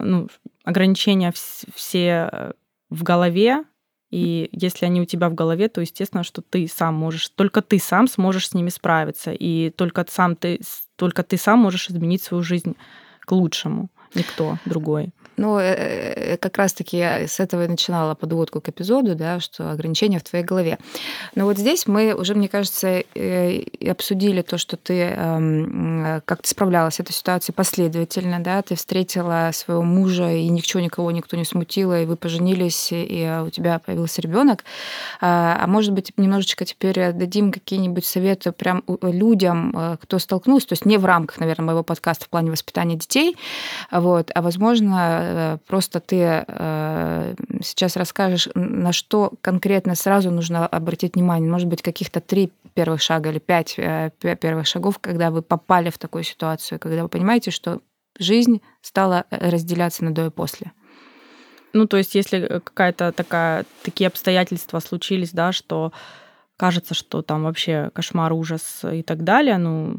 ну, 0.00 0.28
ограничения 0.64 1.32
все 1.32 2.52
в 2.90 3.04
голове, 3.04 3.62
и 4.10 4.48
если 4.52 4.86
они 4.86 5.00
у 5.00 5.04
тебя 5.04 5.28
в 5.28 5.34
голове, 5.34 5.68
то 5.68 5.80
естественно, 5.80 6.24
что 6.24 6.40
ты 6.40 6.66
сам 6.66 6.94
можешь, 6.94 7.28
только 7.28 7.60
ты 7.60 7.78
сам 7.78 8.08
сможешь 8.08 8.48
с 8.48 8.54
ними 8.54 8.70
справиться, 8.70 9.32
и 9.32 9.70
только 9.70 10.04
сам 10.08 10.34
ты, 10.34 10.60
только 10.96 11.22
ты 11.22 11.36
сам 11.36 11.58
можешь 11.58 11.90
изменить 11.90 12.22
свою 12.22 12.42
жизнь 12.42 12.76
к 13.20 13.32
лучшему, 13.32 13.90
никто 14.14 14.56
другой. 14.64 15.12
Ну, 15.38 15.56
э, 15.58 16.32
э, 16.32 16.36
как 16.36 16.58
раз-таки 16.58 16.98
я 16.98 17.28
с 17.28 17.38
этого 17.38 17.64
и 17.64 17.68
начинала 17.68 18.14
подводку 18.16 18.60
к 18.60 18.68
эпизоду, 18.68 19.14
да, 19.14 19.38
что 19.38 19.70
ограничения 19.70 20.18
в 20.18 20.24
твоей 20.24 20.44
голове. 20.44 20.78
Но 21.36 21.44
вот 21.44 21.58
здесь 21.58 21.86
мы 21.86 22.12
уже, 22.12 22.34
мне 22.34 22.48
кажется, 22.48 23.04
э, 23.14 23.62
обсудили 23.88 24.42
то, 24.42 24.58
что 24.58 24.76
ты 24.76 24.94
эм, 24.94 26.22
как 26.24 26.42
ты 26.42 26.48
справлялась 26.48 26.96
с 26.96 27.00
этой 27.00 27.12
ситуацией 27.12 27.54
последовательно, 27.54 28.40
да, 28.40 28.62
ты 28.62 28.74
встретила 28.74 29.50
своего 29.52 29.82
мужа, 29.82 30.28
и 30.32 30.48
ничего 30.48 30.80
никого 30.80 31.10
никто 31.12 31.36
не 31.36 31.44
смутило, 31.44 32.02
и 32.02 32.04
вы 32.04 32.16
поженились, 32.16 32.88
и 32.90 33.40
у 33.46 33.50
тебя 33.50 33.78
появился 33.78 34.20
ребенок. 34.20 34.64
А, 35.20 35.60
а 35.62 35.66
может 35.68 35.92
быть, 35.92 36.12
немножечко 36.16 36.64
теперь 36.64 37.12
дадим 37.12 37.52
какие-нибудь 37.52 38.04
советы 38.04 38.50
прям 38.50 38.82
людям, 39.02 39.98
кто 40.02 40.18
столкнулся, 40.18 40.68
то 40.68 40.72
есть 40.72 40.84
не 40.84 40.98
в 40.98 41.04
рамках, 41.04 41.38
наверное, 41.38 41.66
моего 41.66 41.82
подкаста 41.84 42.24
в 42.24 42.28
плане 42.28 42.50
воспитания 42.50 42.96
детей, 42.96 43.36
вот, 43.92 44.32
а 44.34 44.42
возможно, 44.42 45.27
Э, 45.28 45.58
просто 45.66 46.00
ты 46.00 46.44
э, 46.46 47.34
сейчас 47.62 47.96
расскажешь, 47.96 48.48
на 48.54 48.92
что 48.92 49.32
конкретно 49.40 49.94
сразу 49.94 50.30
нужно 50.30 50.66
обратить 50.66 51.14
внимание. 51.14 51.50
Может 51.50 51.68
быть, 51.68 51.82
каких-то 51.82 52.20
три 52.20 52.50
первых 52.74 53.02
шага 53.02 53.30
или 53.30 53.38
пять 53.38 53.74
э, 53.78 54.10
первых 54.20 54.66
шагов, 54.66 54.98
когда 54.98 55.30
вы 55.30 55.42
попали 55.42 55.90
в 55.90 55.98
такую 55.98 56.24
ситуацию, 56.24 56.78
когда 56.78 57.02
вы 57.02 57.08
понимаете, 57.08 57.50
что 57.50 57.80
жизнь 58.18 58.62
стала 58.80 59.24
разделяться 59.30 60.04
на 60.04 60.12
до 60.12 60.26
и 60.26 60.30
после. 60.30 60.72
Ну, 61.74 61.86
то 61.86 61.98
есть, 61.98 62.14
если 62.14 62.60
какая-то 62.64 63.12
такая, 63.12 63.66
такие 63.82 64.08
обстоятельства 64.08 64.80
случились, 64.80 65.32
да, 65.32 65.52
что 65.52 65.92
кажется, 66.56 66.94
что 66.94 67.20
там 67.22 67.44
вообще 67.44 67.90
кошмар, 67.92 68.32
ужас 68.32 68.80
и 68.90 69.02
так 69.02 69.22
далее, 69.22 69.58
ну, 69.58 69.98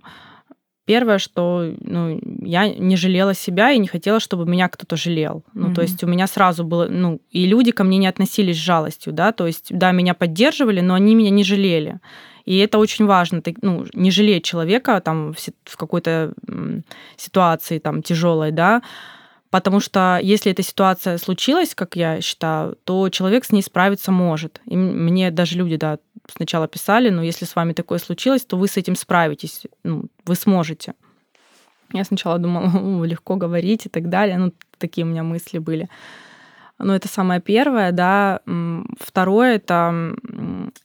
Первое, 0.90 1.20
что 1.20 1.72
ну, 1.82 2.20
я 2.42 2.68
не 2.68 2.98
жалела 2.98 3.36
себя 3.36 3.72
и 3.72 3.78
не 3.78 3.88
хотела, 3.88 4.20
чтобы 4.20 4.50
меня 4.50 4.68
кто-то 4.68 4.96
жалел. 4.96 5.44
Ну, 5.54 5.68
mm-hmm. 5.68 5.76
то 5.76 5.82
есть 5.84 6.04
у 6.04 6.08
меня 6.08 6.26
сразу 6.26 6.64
было, 6.64 6.88
ну, 6.90 7.22
и 7.30 7.46
люди 7.46 7.72
ко 7.72 7.84
мне 7.84 8.00
не 8.00 8.08
относились 8.08 8.56
с 8.56 8.66
жалостью, 8.66 9.14
да, 9.14 9.32
то 9.32 9.46
есть, 9.46 9.68
да, 9.70 9.92
меня 9.92 10.16
поддерживали, 10.16 10.82
но 10.82 10.96
они 10.96 11.14
меня 11.14 11.30
не 11.30 11.44
жалели. 11.44 12.00
И 12.46 12.58
это 12.58 12.80
очень 12.80 13.06
важно, 13.06 13.44
ну, 13.62 13.86
не 13.94 14.10
жалеть 14.10 14.46
человека 14.46 15.00
там 15.00 15.34
в, 15.34 15.38
в 15.64 15.78
какой-то 15.78 16.34
ситуации 17.18 17.78
там 17.78 18.02
тяжелой, 18.02 18.52
да, 18.52 18.82
Потому 19.50 19.80
что 19.80 20.20
если 20.22 20.52
эта 20.52 20.62
ситуация 20.62 21.18
случилась, 21.18 21.74
как 21.74 21.96
я 21.96 22.22
считаю, 22.22 22.78
то 22.84 23.10
человек 23.10 23.46
с 23.46 23.52
ней 23.52 23.64
справиться 23.64 24.12
может. 24.12 24.62
И 24.66 24.78
мне 24.78 25.32
даже 25.32 25.58
люди, 25.58 25.76
да, 25.76 25.98
сначала 26.28 26.68
писали, 26.68 27.10
но 27.10 27.24
если 27.24 27.46
с 27.46 27.56
вами 27.56 27.74
такое 27.74 27.98
случилось, 27.98 28.46
то 28.46 28.58
вы 28.58 28.68
с 28.68 28.78
этим 28.78 28.96
справитесь, 28.96 29.64
ну, 29.84 30.06
вы 30.26 30.36
сможете. 30.36 30.94
Я 31.94 32.04
сначала 32.04 32.38
думала, 32.38 33.04
легко 33.04 33.36
говорить 33.36 33.88
и 33.88 33.90
так 33.90 34.10
далее, 34.10 34.38
ну, 34.38 34.54
такие 34.78 35.06
у 35.06 35.10
меня 35.10 35.24
мысли 35.24 35.58
были. 35.58 35.90
Но 36.80 36.96
это 36.96 37.10
самое 37.10 37.42
первое, 37.42 37.92
да. 37.92 38.40
Второе, 39.00 39.56
это 39.56 40.16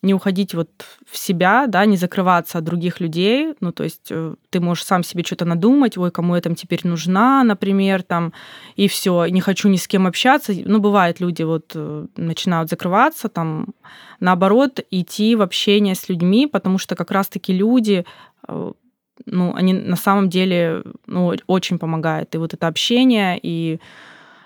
не 0.03 0.13
уходить 0.13 0.55
вот 0.55 0.69
в 1.09 1.17
себя, 1.17 1.67
да, 1.69 1.87
не 1.87 1.97
закрываться 1.97 2.59
от 2.59 2.65
других 2.65 3.01
людей. 3.01 3.55
Ну, 3.61 3.73
то 3.73 3.85
есть 3.85 4.09
э, 4.11 4.35
ты 4.51 4.61
можешь 4.61 4.85
сам 4.85 5.05
себе 5.05 5.23
что-то 5.23 5.45
надумать, 5.45 5.97
ой, 5.97 6.11
кому 6.11 6.35
я 6.35 6.41
там 6.41 6.57
теперь 6.57 6.81
нужна, 6.85 7.45
например, 7.45 8.03
там, 8.03 8.33
и 8.75 8.89
все, 8.89 9.27
не 9.27 9.41
хочу 9.41 9.69
ни 9.69 9.77
с 9.77 9.87
кем 9.87 10.07
общаться. 10.07 10.53
Ну, 10.65 10.81
бывает, 10.81 11.21
люди 11.21 11.43
вот 11.43 11.73
э, 11.75 12.07
начинают 12.17 12.71
закрываться, 12.71 13.29
там, 13.29 13.69
наоборот, 14.19 14.81
идти 14.91 15.37
в 15.37 15.43
общение 15.43 15.95
с 15.95 16.09
людьми, 16.09 16.47
потому 16.47 16.79
что 16.79 16.97
как 16.97 17.13
раз-таки 17.13 17.53
люди 17.53 18.05
э, 18.49 18.73
ну, 19.27 19.55
они 19.55 19.73
на 19.73 19.97
самом 19.97 20.29
деле 20.29 20.83
ну, 21.07 21.33
очень 21.47 21.79
помогают. 21.79 22.35
И 22.35 22.39
вот 22.39 22.53
это 22.53 22.67
общение, 22.67 23.39
и 23.41 23.79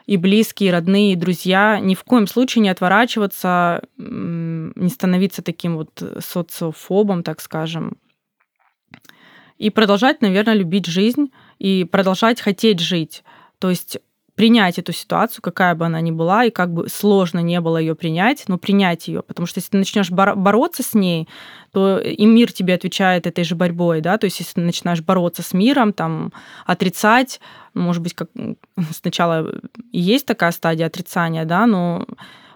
и 0.09 0.17
близкие, 0.17 0.71
и 0.71 0.73
родные, 0.73 1.13
и 1.13 1.17
друзья, 1.17 1.79
ни 1.81 1.95
в 1.95 2.03
коем 2.03 2.27
случае 2.27 2.63
не 2.63 2.71
отворачиваться, 2.71 3.83
не 3.99 4.89
становиться 4.89 5.43
таким 5.43 5.77
вот 5.77 6.03
социофобом, 6.19 7.23
так 7.23 7.43
скажем. 7.43 7.99
И 9.59 9.69
продолжать, 9.69 10.23
наверное, 10.23 10.55
любить 10.55 10.87
жизнь 10.87 11.31
и 11.59 11.85
продолжать 11.85 12.41
хотеть 12.41 12.81
жить. 12.81 13.23
То 13.59 13.69
есть 13.69 13.99
принять 14.39 14.79
эту 14.79 14.93
ситуацию, 14.93 15.43
какая 15.43 15.75
бы 15.75 15.85
она 15.87 16.01
ни 16.01 16.13
была, 16.13 16.45
и 16.45 16.51
как 16.51 16.73
бы 16.73 16.89
сложно 16.89 17.41
не 17.41 17.61
было 17.61 17.77
ее 17.77 17.97
принять, 17.97 18.45
но 18.47 18.57
принять 18.57 19.09
ее, 19.09 19.23
потому 19.23 19.47
что 19.47 19.59
если 19.59 19.71
ты 19.71 19.79
начнешь 19.79 20.13
боро- 20.13 20.37
бороться 20.37 20.85
с 20.85 20.95
ней, 20.95 21.29
то 21.73 21.99
и 21.99 22.25
мир 22.25 22.53
тебе 22.53 22.75
отвечает 22.75 23.27
этой 23.27 23.43
же 23.43 23.57
борьбой, 23.57 24.01
да, 24.01 24.17
то 24.17 24.27
есть 24.27 24.39
если 24.39 24.53
ты 24.53 24.61
начинаешь 24.61 25.03
бороться 25.03 25.43
с 25.43 25.53
миром, 25.55 25.93
там, 25.93 26.33
отрицать, 26.67 27.41
может 27.75 28.01
быть, 28.01 28.15
как 28.15 28.31
сначала 28.93 29.45
есть 29.91 30.25
такая 30.25 30.53
стадия 30.53 30.87
отрицания, 30.87 31.45
да, 31.45 31.67
но 31.67 32.07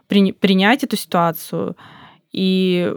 при, 0.06 0.30
принять 0.30 0.84
эту 0.84 0.96
ситуацию 0.96 1.76
и 2.30 2.94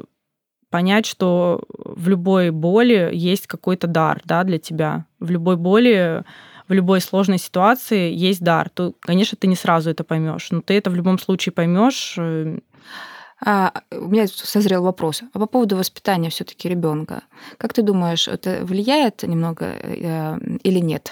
понять, 0.70 1.08
что 1.08 1.64
в 1.70 2.08
любой 2.08 2.52
боли 2.52 3.10
есть 3.14 3.48
какой-то 3.48 3.88
дар, 3.88 4.22
да, 4.26 4.44
для 4.44 4.60
тебя, 4.60 5.08
в 5.20 5.32
любой 5.32 5.58
боли 5.58 6.24
в 6.68 6.74
любой 6.74 7.02
сложной 7.02 7.38
ситуации 7.38 8.12
есть 8.14 8.42
дар, 8.42 8.70
то, 8.70 8.94
конечно, 9.00 9.38
ты 9.40 9.48
не 9.48 9.56
сразу 9.56 9.90
это 9.90 10.04
поймешь, 10.04 10.48
но 10.52 10.62
ты 10.62 10.74
это 10.76 10.90
в 10.90 10.96
любом 10.96 11.20
случае 11.20 11.54
поймешь. 11.54 12.16
Э, 12.18 12.58
а, 13.46 13.72
у 13.92 14.08
меня 14.08 14.28
созрел 14.28 14.84
вопрос. 14.84 15.22
А 15.34 15.40
по 15.40 15.46
поводу 15.46 15.76
воспитания 15.76 16.30
все-таки 16.30 16.70
ребенка. 16.70 17.24
Как 17.58 17.74
ты 17.74 17.82
думаешь, 17.82 18.28
это 18.28 18.66
влияет 18.66 19.24
немного 19.24 19.66
э, 19.66 20.38
или 20.64 20.80
нет? 20.80 21.12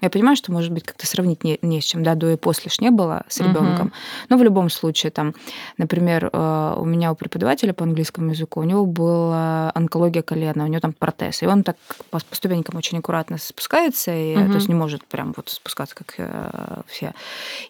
Я 0.00 0.10
понимаю, 0.10 0.36
что, 0.36 0.52
может 0.52 0.72
быть, 0.72 0.84
как-то 0.84 1.06
сравнить 1.06 1.44
не, 1.44 1.58
не 1.62 1.80
с 1.80 1.84
чем, 1.84 2.02
да, 2.02 2.14
до 2.14 2.30
и 2.30 2.36
после 2.36 2.70
ж 2.70 2.80
не 2.80 2.90
было 2.90 3.24
с 3.28 3.40
ребенком. 3.40 3.88
Угу. 3.88 3.94
Но 4.30 4.36
в 4.38 4.42
любом 4.42 4.70
случае, 4.70 5.10
там, 5.10 5.34
например, 5.78 6.30
э, 6.32 6.74
у 6.76 6.84
меня 6.84 7.12
у 7.12 7.14
преподавателя 7.14 7.72
по 7.72 7.84
английскому 7.84 8.30
языку, 8.30 8.60
у 8.60 8.64
него 8.64 8.86
была 8.86 9.72
онкология 9.74 10.22
колена, 10.22 10.64
у 10.64 10.68
него 10.68 10.80
там 10.80 10.92
протез, 10.92 11.42
и 11.42 11.46
он 11.46 11.62
так 11.62 11.76
по, 12.10 12.18
по 12.18 12.34
ступенькам 12.34 12.76
очень 12.76 12.98
аккуратно 12.98 13.38
спускается, 13.38 14.12
и, 14.14 14.36
угу. 14.36 14.48
то 14.48 14.54
есть 14.54 14.68
не 14.68 14.74
может 14.74 15.04
прям 15.06 15.34
вот 15.36 15.48
спускаться, 15.48 15.94
как 15.94 16.14
э, 16.18 16.82
все. 16.86 17.12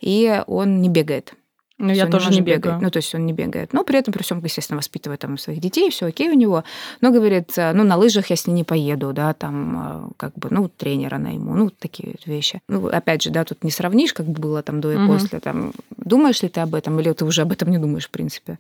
И 0.01 0.43
он 0.47 0.81
не 0.81 0.89
бегает. 0.89 1.35
Ну, 1.81 1.93
я 1.93 2.07
тоже 2.07 2.31
не 2.31 2.43
бегаю. 2.43 2.61
Бегать. 2.61 2.83
Ну, 2.83 2.91
то 2.91 2.99
есть 2.99 3.15
он 3.15 3.25
не 3.25 3.33
бегает. 3.33 3.73
Но 3.73 3.85
при 3.85 3.99
этом, 3.99 4.13
при 4.13 4.23
всем, 4.23 4.45
естественно, 4.45 4.77
воспитывает 4.77 5.21
там 5.21 5.39
своих 5.39 5.61
детей, 5.61 5.91
все 5.91 6.07
окей 6.07 6.29
у 6.29 6.35
него. 6.35 6.63
Но 7.01 7.11
говорит, 7.11 7.57
э, 7.57 7.73
ну, 7.73 7.85
на 7.85 7.97
лыжах 7.97 8.27
я 8.29 8.37
с 8.37 8.47
ней 8.47 8.53
не 8.53 8.65
поеду, 8.65 9.13
да, 9.15 9.33
там, 9.33 10.11
э, 10.11 10.13
как 10.19 10.35
бы, 10.35 10.49
ну, 10.51 10.69
тренера 10.69 11.17
найму, 11.17 11.55
ну, 11.55 11.71
такие 11.71 12.17
вещи. 12.27 12.61
Ну, 12.69 12.89
опять 12.89 13.23
же, 13.23 13.31
да, 13.31 13.45
тут 13.45 13.65
не 13.65 13.71
сравнишь, 13.71 14.13
как 14.13 14.27
было 14.27 14.63
там 14.63 14.81
до 14.81 14.93
и 14.93 14.97
угу. 14.97 15.15
после. 15.15 15.41
Там, 15.41 15.73
думаешь 15.97 16.43
ли 16.43 16.51
ты 16.51 16.61
об 16.61 16.75
этом, 16.75 17.01
или 17.01 17.13
ты 17.13 17.25
уже 17.25 17.43
об 17.43 17.53
этом 17.53 17.71
не 17.71 17.79
думаешь, 17.79 18.07
в 18.07 18.11
принципе? 18.11 18.59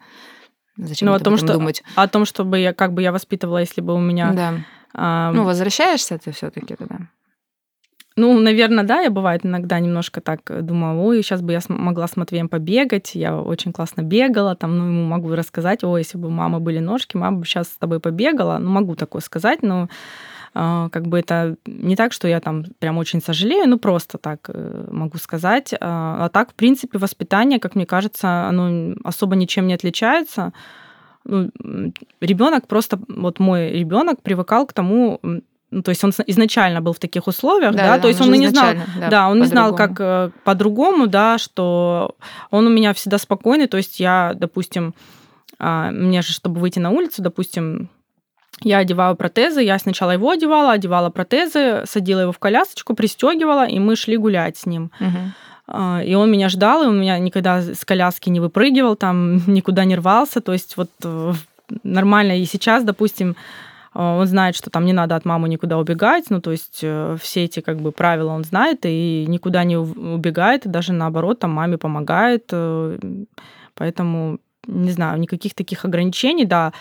Зачем 0.79 1.09
ну, 1.09 1.15
о 1.15 1.19
том, 1.19 1.37
что, 1.37 1.53
думать? 1.53 1.83
О 1.95 2.09
том, 2.09 2.25
чтобы 2.25 2.59
я, 2.59 2.73
как 2.73 2.95
бы 2.95 3.03
я 3.03 3.13
воспитывала, 3.13 3.59
если 3.59 3.83
бы 3.83 3.95
у 3.95 4.01
меня... 4.01 4.33
Да. 4.33 4.55
А... 4.95 5.31
Ну, 5.33 5.45
возвращаешься 5.45 6.19
ты 6.19 6.33
все 6.33 6.51
таки 6.51 6.75
тогда? 6.75 7.01
Ну, 8.17 8.39
наверное, 8.41 8.85
да, 8.85 9.01
я 9.01 9.11
бывает 9.11 9.47
иногда 9.47 9.79
немножко 9.79 10.21
так 10.21 10.41
э, 10.51 10.63
думаю, 10.63 11.01
ой, 11.01 11.23
сейчас 11.23 11.43
бы 11.43 11.53
я 11.53 11.61
могла 11.69 12.09
с 12.09 12.17
Матвеем 12.17 12.49
побегать, 12.49 13.15
я 13.15 13.41
очень 13.41 13.73
классно 13.73 14.03
бегала, 14.03 14.57
там, 14.57 14.77
ну, 14.79 14.87
ему 14.87 15.05
могу 15.05 15.35
рассказать, 15.35 15.85
ой, 15.85 16.01
если 16.01 16.19
бы 16.19 16.27
у 16.27 16.31
мамы 16.31 16.59
были 16.59 16.81
ножки, 16.81 17.17
мама 17.17 17.39
бы 17.39 17.47
сейчас 17.47 17.69
с 17.69 17.77
тобой 17.77 18.01
побегала, 18.01 18.59
ну, 18.59 18.69
могу 18.71 18.97
такое 18.97 19.23
сказать, 19.23 19.63
но 19.63 19.89
э, 20.55 20.89
как 20.91 21.07
бы 21.07 21.21
это 21.21 21.57
не 21.67 21.95
так, 21.95 22.13
что 22.13 22.27
я 22.27 22.41
там 22.41 22.65
прям 22.81 22.99
очень 22.99 23.23
сожалею, 23.23 23.69
ну, 23.69 23.79
просто 23.79 24.19
так 24.19 24.41
э, 24.49 24.89
могу 24.91 25.19
сказать. 25.19 25.73
А, 25.81 26.25
а 26.25 26.29
так, 26.31 26.51
в 26.51 26.55
принципе, 26.55 26.99
воспитание, 26.99 27.61
как 27.61 27.77
мне 27.77 27.87
кажется, 27.87 28.49
оно 28.49 28.97
особо 29.05 29.37
ничем 29.37 29.69
не 29.69 29.75
отличается. 29.75 30.53
Ну, 31.25 31.51
ребенок 32.21 32.67
просто, 32.67 32.99
вот 33.09 33.39
мой 33.39 33.71
ребенок 33.71 34.21
привыкал 34.23 34.67
к 34.67 34.73
тому, 34.73 35.21
ну, 35.71 35.83
то 35.83 35.91
есть 35.91 36.03
он 36.03 36.13
изначально 36.27 36.81
был 36.81 36.93
в 36.93 36.99
таких 36.99 37.27
условиях, 37.29 37.73
да, 37.75 37.83
да, 37.83 37.97
да 37.97 38.03
то 38.03 38.09
есть 38.09 38.21
он 38.21 38.35
и 38.35 38.39
не 38.39 38.49
знал, 38.49 38.75
да, 38.99 39.09
да 39.09 39.29
он 39.29 39.41
не 39.41 39.47
знал, 39.47 39.75
как 39.75 40.01
э, 40.01 40.31
по-другому, 40.45 41.07
да, 41.07 41.39
что 41.39 42.17
он 42.51 42.67
у 42.67 42.71
меня 42.71 42.93
всегда 42.93 43.19
спокойный, 43.19 43.69
то 43.69 43.77
есть 43.77 44.01
я, 44.01 44.33
допустим, 44.35 44.95
а, 45.59 45.91
мне 45.91 46.23
же, 46.23 46.33
чтобы 46.33 46.61
выйти 46.61 46.79
на 46.79 46.91
улицу, 46.91 47.23
допустим, 47.23 47.89
я 48.63 48.79
одеваю 48.79 49.15
протезы, 49.15 49.63
я 49.63 49.79
сначала 49.79 50.11
его 50.11 50.31
одевала, 50.31 50.73
одевала 50.73 51.11
протезы, 51.11 51.85
садила 51.87 52.21
его 52.21 52.33
в 52.33 52.39
колясочку, 52.39 52.95
пристегивала, 52.95 53.67
и 53.67 53.79
мы 53.79 53.97
шли 53.97 54.17
гулять 54.17 54.57
с 54.57 54.67
ним. 54.67 54.91
Угу. 55.01 56.03
И 56.05 56.15
он 56.15 56.31
меня 56.31 56.49
ждал, 56.49 56.83
и 56.83 56.87
он 56.87 57.01
меня 57.01 57.19
никогда 57.19 57.63
с 57.63 57.85
коляски 57.85 58.29
не 58.29 58.41
выпрыгивал, 58.41 58.97
там 58.97 59.37
никуда 59.47 59.85
не 59.85 59.97
рвался. 59.97 60.41
То 60.41 60.53
есть 60.53 60.77
вот 60.77 60.91
э, 61.05 61.33
нормально. 61.85 62.39
И 62.39 62.45
сейчас, 62.45 62.83
допустим, 62.85 63.37
он 63.93 64.27
знает, 64.27 64.55
что 64.55 64.71
там 64.71 64.85
не 64.85 64.93
надо 64.93 65.17
от 65.17 65.25
мамы 65.25 65.49
никуда 65.49 65.79
убегать, 65.79 66.31
ну, 66.31 66.41
то 66.41 66.53
есть 66.53 66.81
э, 66.83 67.17
все 67.21 67.45
эти 67.45 67.61
как 67.61 67.81
бы 67.81 67.91
правила 67.91 68.31
он 68.31 68.45
знает 68.45 68.81
и 68.85 69.25
никуда 69.27 69.65
не 69.65 69.77
убегает, 69.77 70.67
и 70.67 70.69
даже 70.69 70.93
наоборот 70.93 71.41
там 71.41 71.51
маме 71.51 71.77
помогает, 71.77 72.45
э, 72.53 72.99
поэтому, 73.75 74.39
не 74.67 74.93
знаю, 74.93 75.19
никаких 75.19 75.55
таких 75.55 75.85
ограничений, 75.85 76.45
да, 76.45 76.73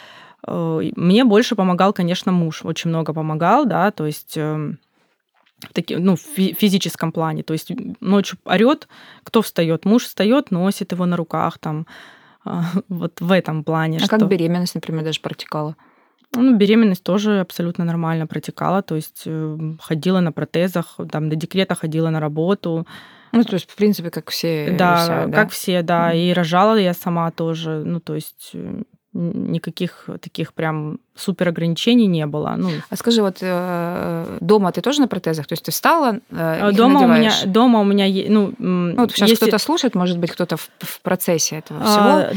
э, 0.48 0.92
мне 0.96 1.24
больше 1.24 1.56
помогал, 1.56 1.94
конечно, 1.94 2.32
муж, 2.32 2.64
очень 2.64 2.90
много 2.90 3.14
помогал, 3.14 3.66
да, 3.66 3.90
то 3.90 4.06
есть 4.06 4.38
эм, 4.38 4.78
в 5.68 5.74
таки, 5.74 5.96
ну, 5.96 6.16
в 6.16 6.20
физическом 6.20 7.12
плане. 7.12 7.44
То 7.44 7.54
есть 7.54 7.72
ночью 8.00 8.38
орет, 8.46 8.88
кто 9.24 9.42
встает? 9.42 9.86
Муж 9.86 10.04
встает, 10.04 10.52
носит 10.52 10.92
его 10.92 11.06
на 11.06 11.18
руках, 11.18 11.58
там, 11.58 11.86
вот 12.90 13.20
в 13.20 13.32
этом 13.32 13.64
плане. 13.64 13.98
А 13.98 14.02
что... 14.02 14.20
как 14.20 14.28
беременность, 14.28 14.76
например, 14.76 15.04
даже 15.04 15.20
протекала? 15.20 15.76
Ну, 16.36 16.56
беременность 16.56 17.04
тоже 17.04 17.40
абсолютно 17.40 17.86
нормально 17.86 18.28
протекала, 18.28 18.82
то 18.82 18.96
есть 18.96 19.24
э, 19.26 19.58
ходила 19.82 20.20
на 20.20 20.32
протезах, 20.32 21.00
там 21.12 21.30
до 21.30 21.36
декрета 21.36 21.76
ходила 21.76 22.10
на 22.10 22.20
работу. 22.20 22.86
Ну, 23.32 23.44
то 23.44 23.54
есть, 23.54 23.70
в 23.70 23.76
принципе, 23.76 24.12
как 24.12 24.30
все. 24.30 24.76
Да, 24.78 24.96
вся, 24.98 25.28
да? 25.28 25.32
как 25.32 25.52
все, 25.52 25.82
да. 25.82 26.14
Mm. 26.14 26.18
И 26.20 26.34
рожала 26.34 26.76
я 26.78 26.94
сама 26.94 27.32
тоже. 27.32 27.84
Ну, 27.84 28.00
то 28.00 28.16
есть 28.16 28.52
э, 28.54 28.82
никаких 29.14 30.10
таких 30.22 30.54
прям 30.54 31.00
супер 31.20 31.50
ограничений 31.50 32.08
не 32.08 32.26
было. 32.26 32.56
Ну. 32.58 32.70
А 32.90 32.96
скажи, 32.96 33.22
вот 33.22 33.38
э, 33.42 34.38
дома 34.40 34.72
ты 34.72 34.82
тоже 34.82 35.02
на 35.02 35.08
протезах? 35.08 35.48
То 35.48 35.54
есть 35.54 35.64
ты 35.64 35.72
встала, 35.72 36.20
э, 36.32 36.72
дома 36.74 37.02
у 37.02 37.08
меня 37.08 37.32
Дома 37.46 37.80
у 37.80 37.84
меня 37.84 38.08
ну, 38.30 38.54
ну 38.58 38.96
вот 38.96 39.12
сейчас 39.12 39.30
если... 39.30 39.46
кто-то 39.46 39.60
слушает, 39.60 39.96
может 39.96 40.18
быть, 40.18 40.32
кто-то 40.32 40.58
в, 40.58 40.70
в 40.80 41.02
процессе 41.02 41.58
этого 41.58 41.84
всего. 41.84 42.04
А... 42.04 42.32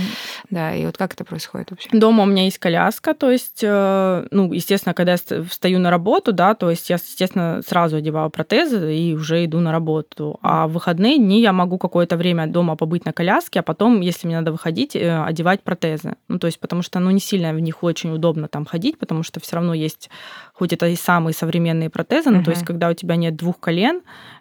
Да, 0.50 0.74
и 0.74 0.84
вот 0.86 0.96
как 0.96 1.14
это 1.14 1.24
происходит 1.24 1.70
вообще? 1.70 1.88
Дома 1.92 2.24
у 2.24 2.26
меня 2.26 2.44
есть 2.44 2.58
коляска, 2.58 3.14
то 3.14 3.30
есть, 3.30 3.60
э, 3.62 4.26
ну, 4.30 4.52
естественно, 4.52 4.94
когда 4.94 5.12
я 5.12 5.42
встаю 5.44 5.78
на 5.78 5.90
работу, 5.90 6.32
да, 6.32 6.54
то 6.54 6.70
есть 6.70 6.90
я, 6.90 6.96
естественно, 6.96 7.62
сразу 7.66 7.96
одеваю 7.96 8.30
протезы 8.30 8.94
и 8.94 9.14
уже 9.14 9.44
иду 9.44 9.60
на 9.60 9.72
работу. 9.72 10.38
А 10.42 10.66
в 10.66 10.72
выходные 10.72 11.18
дни 11.18 11.40
я 11.40 11.52
могу 11.52 11.78
какое-то 11.78 12.16
время 12.16 12.46
дома 12.46 12.76
побыть 12.76 13.04
на 13.04 13.12
коляске, 13.12 13.60
а 13.60 13.62
потом, 13.62 14.00
если 14.00 14.26
мне 14.26 14.36
надо 14.36 14.52
выходить, 14.52 14.96
одевать 14.96 15.62
протезы. 15.62 16.14
Ну, 16.28 16.38
то 16.38 16.46
есть, 16.46 16.58
потому 16.58 16.82
что, 16.82 16.98
ну, 16.98 17.10
не 17.10 17.20
сильно 17.20 17.52
в 17.52 17.60
них 17.60 17.82
очень 17.82 18.12
удобно 18.12 18.48
там 18.48 18.64
ходить, 18.72 18.98
потому 18.98 19.22
что 19.22 19.40
все 19.40 19.56
равно 19.56 19.74
есть, 19.74 20.10
хоть 20.54 20.72
это 20.72 20.88
и 20.88 20.96
самые 20.96 21.34
современные 21.34 21.90
протезы, 21.90 22.30
но 22.30 22.38
uh-huh. 22.38 22.44
то 22.44 22.50
есть 22.50 22.64
когда 22.64 22.88
у 22.88 22.94
тебя 22.94 23.16
нет 23.16 23.36
двух 23.36 23.60
колен, 23.60 24.00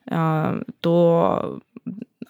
э, 0.09 0.63
то 0.79 1.59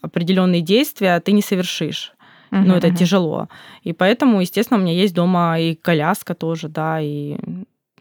определенные 0.02 0.62
действия 0.62 1.20
ты 1.20 1.32
не 1.32 1.42
совершишь. 1.42 2.14
Uh-huh, 2.52 2.64
ну, 2.66 2.76
это 2.76 2.88
uh-huh. 2.88 2.96
тяжело. 2.96 3.48
И 3.84 3.94
поэтому, 3.94 4.42
естественно, 4.42 4.80
у 4.80 4.84
меня 4.84 4.94
есть 4.94 5.14
дома 5.14 5.60
и 5.60 5.76
коляска 5.76 6.34
тоже, 6.34 6.68
да, 6.68 7.00
и 7.00 7.38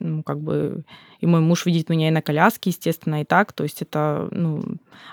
ну, 0.00 0.22
как 0.22 0.40
бы 0.40 0.84
и 1.20 1.26
мой 1.26 1.40
муж 1.40 1.66
видит 1.66 1.90
меня 1.90 2.08
и 2.08 2.10
на 2.10 2.22
коляске, 2.22 2.70
естественно, 2.70 3.20
и 3.20 3.24
так. 3.24 3.52
То 3.52 3.64
есть 3.64 3.82
это 3.82 4.28
ну, 4.30 4.62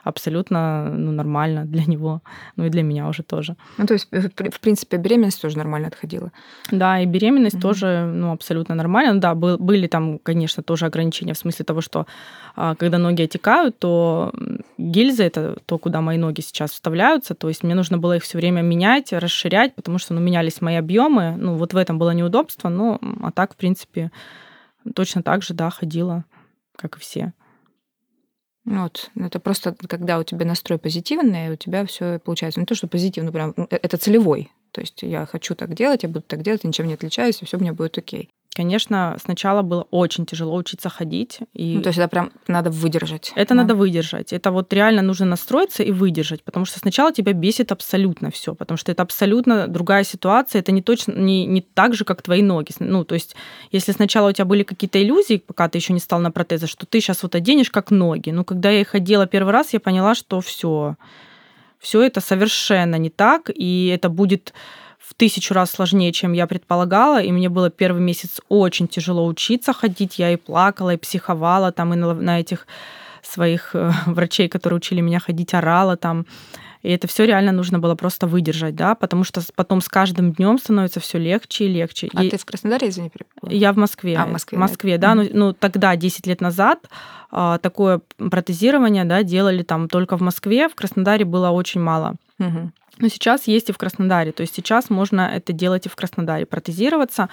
абсолютно 0.04 0.90
ну, 0.90 1.12
нормально 1.12 1.66
для 1.66 1.84
него, 1.84 2.22
ну 2.56 2.66
и 2.66 2.70
для 2.70 2.82
меня 2.82 3.08
уже 3.08 3.24
тоже. 3.24 3.56
Ну, 3.78 3.86
то 3.86 3.94
есть, 3.94 4.08
в 4.12 4.60
принципе, 4.60 4.98
беременность 4.98 5.42
тоже 5.42 5.58
нормально 5.58 5.90
отходила? 5.90 6.32
Да, 6.72 7.00
и 7.02 7.06
беременность 7.06 7.56
угу. 7.56 7.62
тоже 7.62 8.10
ну, 8.14 8.32
абсолютно 8.32 8.76
нормально. 8.76 9.14
Ну 9.14 9.20
да, 9.20 9.36
были 9.36 9.88
там, 9.88 10.20
конечно, 10.20 10.64
тоже 10.64 10.86
ограничения 10.86 11.34
в 11.34 11.38
смысле 11.38 11.66
того, 11.66 11.82
что 11.82 12.06
а, 12.56 12.76
когда 12.76 12.98
ноги 12.98 13.24
отекают, 13.24 13.78
то 13.80 14.34
гильзы, 14.78 15.24
это 15.24 15.58
то, 15.66 15.78
куда 15.78 16.02
мои 16.02 16.18
ноги 16.18 16.42
сейчас 16.42 16.72
вставляются, 16.72 17.36
то 17.36 17.50
есть 17.50 17.64
мне 17.64 17.76
нужно 17.76 17.98
было 17.98 18.16
их 18.16 18.24
все 18.24 18.38
время 18.38 18.62
менять, 18.62 19.12
расширять, 19.12 19.76
потому 19.76 19.98
что 19.98 20.14
ну, 20.14 20.22
менялись 20.22 20.62
мои 20.62 20.76
объемы, 20.76 21.36
ну 21.38 21.56
вот 21.56 21.74
в 21.74 21.78
этом 21.78 22.00
было 22.00 22.12
неудобство, 22.12 22.70
ну 22.70 23.00
а 23.22 23.32
так, 23.32 23.54
в 23.54 23.58
принципе, 23.58 24.12
точно 24.94 25.24
так 25.24 25.44
же, 25.44 25.54
да, 25.54 25.70
ходила, 25.70 26.26
как 26.76 26.98
и 26.98 27.00
все. 27.00 27.34
Вот, 28.66 29.12
это 29.16 29.40
просто 29.40 29.76
когда 29.88 30.20
у 30.20 30.24
тебя 30.24 30.46
настрой 30.46 30.78
позитивный, 30.78 31.52
у 31.52 31.56
тебя 31.56 31.86
все 31.86 32.20
получается. 32.20 32.60
Не 32.60 32.66
то, 32.66 32.76
что 32.76 32.88
позитивно, 32.88 33.32
прям 33.32 33.54
э, 33.56 33.66
это 33.70 33.96
целевой. 33.96 34.52
То 34.72 34.82
есть 34.82 35.04
я 35.04 35.26
хочу 35.26 35.56
так 35.56 35.74
делать, 35.74 36.04
я 36.04 36.10
буду 36.10 36.22
так 36.22 36.42
делать, 36.42 36.66
ничем 36.66 36.88
не 36.88 36.96
отличаюсь, 36.96 37.42
и 37.42 37.46
все 37.46 37.58
у 37.58 37.62
меня 37.62 37.74
будет 37.74 37.98
окей. 37.98 38.30
Конечно, 38.58 39.16
сначала 39.24 39.62
было 39.62 39.86
очень 39.92 40.26
тяжело 40.26 40.56
учиться 40.56 40.90
ходить. 40.90 41.42
И 41.54 41.76
ну, 41.76 41.84
то 41.84 41.90
есть 41.90 42.00
это 42.00 42.08
прям 42.08 42.32
надо 42.48 42.72
выдержать. 42.72 43.32
Это 43.36 43.50
да? 43.50 43.62
надо 43.62 43.76
выдержать. 43.76 44.34
Это 44.34 44.50
вот 44.50 44.74
реально 44.74 45.04
нужно 45.04 45.28
настроиться 45.28 45.84
и 45.84 45.92
выдержать, 45.92 46.44
потому 46.44 46.66
что 46.66 46.80
сначала 46.80 47.14
тебя 47.14 47.34
бесит 47.34 47.72
абсолютно 47.72 48.32
все, 48.32 48.56
потому 48.56 48.80
что 48.80 48.92
это 48.92 49.04
абсолютно 49.04 49.68
другая 49.68 50.04
ситуация, 50.04 50.62
это 50.62 50.72
не 50.72 50.82
точно 50.82 51.12
не, 51.12 51.46
не 51.46 51.62
так 51.62 51.94
же, 51.94 52.04
как 52.04 52.24
твои 52.24 52.42
ноги. 52.42 52.72
Ну, 52.80 53.04
то 53.04 53.14
есть 53.14 53.36
если 53.72 53.92
сначала 53.92 54.30
у 54.30 54.32
тебя 54.32 54.46
были 54.46 54.64
какие-то 54.64 55.00
иллюзии, 55.00 55.38
пока 55.38 55.70
ты 55.70 55.78
еще 55.78 55.94
не 55.94 56.00
стал 56.00 56.20
на 56.20 56.32
протезы, 56.32 56.66
что 56.66 56.88
ты 56.88 57.00
сейчас 57.00 57.22
вот 57.22 57.36
оденешь 57.36 57.70
как 57.70 57.92
ноги. 57.92 58.32
Ну, 58.32 58.44
когда 58.44 58.72
я 58.72 58.82
их 58.82 58.96
одела 58.96 59.28
первый 59.28 59.54
раз, 59.54 59.74
я 59.74 59.80
поняла, 59.80 60.16
что 60.16 60.42
все, 60.42 60.96
все 61.78 62.02
это 62.02 62.22
совершенно 62.22 62.96
не 62.96 63.12
так, 63.12 63.52
и 63.54 63.92
это 63.94 64.10
будет 64.10 64.56
в 65.08 65.14
тысячу 65.14 65.54
раз 65.54 65.72
сложнее, 65.72 66.12
чем 66.12 66.34
я 66.34 66.48
предполагала, 66.48 67.22
и 67.22 67.32
мне 67.32 67.48
было 67.48 67.70
первый 67.70 68.02
месяц 68.02 68.42
очень 68.50 68.90
тяжело 68.90 69.26
учиться 69.26 69.72
ходить, 69.72 70.20
я 70.20 70.34
и 70.34 70.36
плакала, 70.36 70.94
и 70.94 70.98
психовала 70.98 71.72
там, 71.72 71.94
и 71.94 71.98
на, 71.98 72.14
на 72.14 72.40
этих 72.42 72.68
своих 73.24 73.74
э, 73.74 73.92
врачей, 74.06 74.50
которые 74.50 74.78
учили 74.78 75.00
меня 75.00 75.20
ходить, 75.20 75.54
орала 75.54 75.96
там. 75.96 76.26
И 76.84 76.92
это 76.92 77.08
все 77.08 77.26
реально 77.26 77.54
нужно 77.54 77.80
было 77.80 77.96
просто 77.96 78.28
выдержать, 78.28 78.76
да, 78.76 78.96
потому 78.96 79.24
что 79.24 79.42
потом 79.56 79.80
с 79.80 79.88
каждым 79.88 80.34
днем 80.34 80.60
становится 80.60 81.00
все 81.00 81.18
легче 81.18 81.66
и 81.66 81.68
легче. 81.70 82.10
А 82.14 82.24
и... 82.24 82.30
ты 82.30 82.38
в 82.38 82.46
Краснодаре, 82.46 82.90
извини? 82.90 83.10
Я 83.44 83.72
в 83.72 83.78
Москве. 83.78 84.18
А, 84.18 84.26
в 84.26 84.32
Москве. 84.32 84.58
В 84.58 84.62
Москве, 84.62 84.98
да. 84.98 85.16
да. 85.16 85.16
Ну, 85.16 85.30
ну, 85.32 85.54
тогда, 85.54 85.96
10 85.96 86.28
лет 86.28 86.42
назад, 86.42 86.90
а, 87.32 87.60
такое 87.60 88.02
протезирование, 88.18 89.06
да, 89.06 89.24
делали 89.24 89.64
там 89.64 89.88
только 89.88 90.18
в 90.18 90.22
Москве, 90.22 90.68
в 90.68 90.76
Краснодаре 90.76 91.24
было 91.24 91.50
очень 91.50 91.82
мало. 91.82 92.16
Mm-hmm. 92.40 92.70
Но 93.00 93.10
сейчас 93.10 93.48
есть 93.48 93.70
и 93.70 93.74
в 93.74 93.78
Краснодаре. 93.78 94.32
То 94.32 94.42
есть 94.42 94.56
сейчас 94.56 94.90
можно 94.90 95.22
это 95.22 95.54
делать 95.54 95.86
и 95.86 95.90
в 95.90 95.96
Краснодаре, 95.96 96.46
протезироваться. 96.46 97.30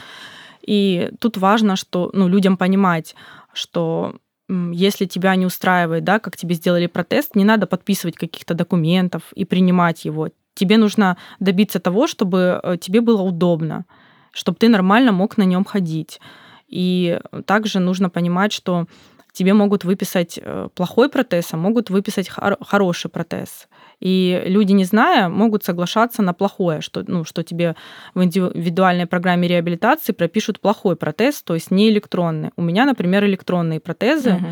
И 0.63 1.11
тут 1.21 1.37
важно, 1.37 1.77
что 1.77 2.11
ну, 2.13 2.29
людям 2.29 2.57
понимать, 2.57 3.15
что 3.53 4.17
если 4.49 5.07
тебя 5.07 5.37
не 5.37 5.47
устраивает, 5.47 6.05
да, 6.05 6.19
как 6.19 6.37
тебе 6.37 6.55
сделали 6.55 6.87
протест, 6.87 7.35
не 7.35 7.45
надо 7.45 7.67
подписывать 7.67 8.17
каких-то 8.17 8.55
документов 8.55 9.23
и 9.35 9.45
принимать 9.45 10.05
его. 10.05 10.29
Тебе 10.55 10.77
нужно 10.77 11.17
добиться 11.41 11.81
того, 11.81 12.07
чтобы 12.07 12.61
э, 12.63 12.77
тебе 12.79 13.01
было 13.01 13.23
удобно, 13.23 13.87
чтобы 14.33 14.59
ты 14.59 14.69
нормально 14.69 15.13
мог 15.13 15.39
на 15.39 15.45
нем 15.45 15.65
ходить. 15.65 16.21
И 16.69 17.21
также 17.47 17.81
нужно 17.81 18.11
понимать, 18.11 18.53
что 18.53 18.87
тебе 19.33 19.55
могут 19.55 19.85
выписать 19.85 20.39
э, 20.41 20.69
плохой 20.75 21.09
протез, 21.09 21.53
а 21.53 21.57
могут 21.57 21.91
выписать 21.91 22.29
хороший 22.29 23.11
протез. 23.11 23.69
И 24.01 24.43
люди, 24.47 24.73
не 24.73 24.85
зная, 24.85 25.29
могут 25.29 25.65
соглашаться 25.65 26.23
на 26.23 26.35
плохое, 26.35 26.81
что, 26.81 27.05
ну, 27.07 27.25
что 27.25 27.43
тебе 27.43 27.75
в 28.15 28.23
индивидуальной 28.23 29.07
программе 29.07 29.49
реабилитации 29.49 30.13
пропишут 30.13 30.61
плохой 30.61 30.97
протез, 30.97 31.43
то 31.43 31.55
есть 31.55 31.71
не 31.71 31.89
электронный. 31.91 32.51
У 32.57 32.63
меня, 32.63 32.85
например, 32.85 33.25
электронные 33.25 33.81
протезы, 33.81 34.35
угу. 34.35 34.47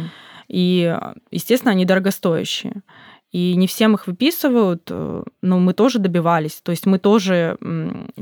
и, 0.48 0.96
естественно, 1.31 1.72
они 1.72 1.85
дорогостоящие. 1.85 2.83
И 3.33 3.55
не 3.57 3.66
всем 3.66 3.94
их 3.94 4.07
выписывают, 4.07 4.83
э, 4.90 5.22
но 5.40 5.59
мы 5.59 5.72
тоже 5.72 5.98
добивались. 5.98 6.61
То 6.62 6.70
есть 6.70 6.85
мы 6.85 6.98
тоже 6.98 7.57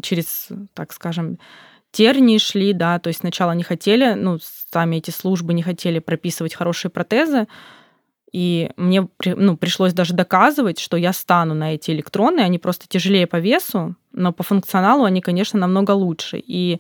через, 0.03 0.49
так 0.73 0.93
скажем, 0.93 1.39
тернии 1.91 2.39
шли, 2.39 2.73
да, 2.73 2.99
то 2.99 3.09
есть 3.09 3.21
сначала 3.21 3.53
не 3.53 3.65
хотели, 3.65 4.15
ну, 4.15 4.39
сами 4.73 4.97
эти 4.97 5.11
службы 5.11 5.53
не 5.53 5.63
хотели 5.63 5.99
прописывать 5.99 6.55
хорошие 6.55 6.91
протезы, 6.91 7.49
и 8.33 8.71
мне 8.77 9.09
ну, 9.25 9.57
пришлось 9.57 9.93
даже 9.93 10.15
доказывать, 10.15 10.79
что 10.79 10.97
я 10.97 11.13
стану 11.13 11.55
на 11.55 11.75
эти 11.75 11.91
электроны. 11.91 12.41
Они 12.41 12.59
просто 12.59 12.87
тяжелее 12.89 13.27
по 13.27 13.37
весу, 13.37 13.97
но 14.13 14.33
по 14.33 14.43
функционалу 14.43 15.05
они, 15.05 15.21
конечно, 15.21 15.59
намного 15.59 15.93
лучше. 15.93 16.43
И 16.45 16.79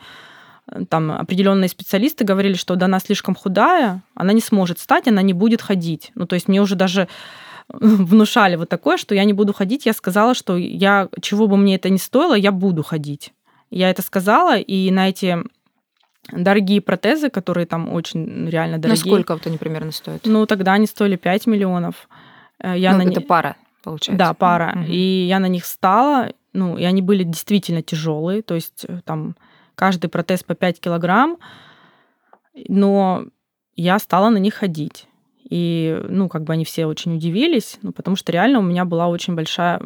э, 0.70 0.84
там 0.88 1.10
определенные 1.10 1.68
специалисты 1.68 2.24
говорили, 2.24 2.54
что 2.54 2.76
да, 2.76 2.86
она 2.86 3.00
слишком 3.00 3.34
худая, 3.34 4.02
она 4.14 4.32
не 4.32 4.40
сможет 4.40 4.78
стать, 4.78 5.08
она 5.08 5.22
не 5.22 5.32
будет 5.32 5.60
ходить. 5.60 6.12
Ну, 6.14 6.26
то 6.26 6.34
есть 6.34 6.46
мне 6.46 6.62
уже 6.62 6.76
даже 6.76 7.08
внушали 7.68 8.56
вот 8.56 8.68
такое, 8.68 8.96
что 8.96 9.14
я 9.14 9.24
не 9.24 9.32
буду 9.32 9.52
ходить. 9.52 9.86
Я 9.86 9.92
сказала, 9.92 10.34
что 10.34 10.56
я, 10.56 11.08
чего 11.20 11.46
бы 11.46 11.56
мне 11.56 11.76
это 11.76 11.88
ни 11.88 11.98
стоило, 11.98 12.34
я 12.34 12.52
буду 12.52 12.82
ходить. 12.82 13.32
Я 13.70 13.90
это 13.90 14.02
сказала, 14.02 14.58
и 14.58 14.90
на 14.90 15.08
эти 15.08 15.38
дорогие 16.32 16.80
протезы, 16.80 17.30
которые 17.30 17.66
там 17.66 17.92
очень 17.92 18.48
реально 18.48 18.78
дорогие. 18.78 19.04
Насколько 19.04 19.34
вот 19.34 19.46
они 19.46 19.58
примерно 19.58 19.92
стоят? 19.92 20.22
Ну, 20.24 20.46
тогда 20.46 20.72
они 20.74 20.86
стоили 20.86 21.16
5 21.16 21.46
миллионов. 21.46 22.08
Э, 22.62 22.76
я 22.76 22.92
ну, 22.92 23.04
на 23.04 23.10
это 23.10 23.20
пара, 23.20 23.56
получается. 23.82 24.18
Да, 24.18 24.34
пара. 24.34 24.72
Угу. 24.76 24.84
И 24.88 25.26
я 25.26 25.38
на 25.38 25.46
них 25.48 25.64
стала, 25.64 26.32
ну, 26.52 26.76
и 26.76 26.84
они 26.84 27.02
были 27.02 27.24
действительно 27.24 27.82
тяжелые, 27.82 28.42
то 28.42 28.54
есть 28.54 28.84
э, 28.86 29.00
там 29.04 29.36
каждый 29.74 30.08
протез 30.08 30.42
по 30.42 30.54
5 30.54 30.80
килограмм, 30.80 31.38
но 32.68 33.24
я 33.76 33.98
стала 33.98 34.28
на 34.30 34.38
них 34.38 34.54
ходить. 34.54 35.06
И, 35.48 36.00
ну, 36.08 36.28
как 36.28 36.44
бы 36.44 36.52
они 36.52 36.64
все 36.64 36.86
очень 36.86 37.16
удивились, 37.16 37.78
ну, 37.82 37.90
потому 37.92 38.14
что 38.14 38.30
реально 38.30 38.60
у 38.60 38.62
меня 38.62 38.84
была 38.84 39.08
очень 39.08 39.34
большая, 39.34 39.80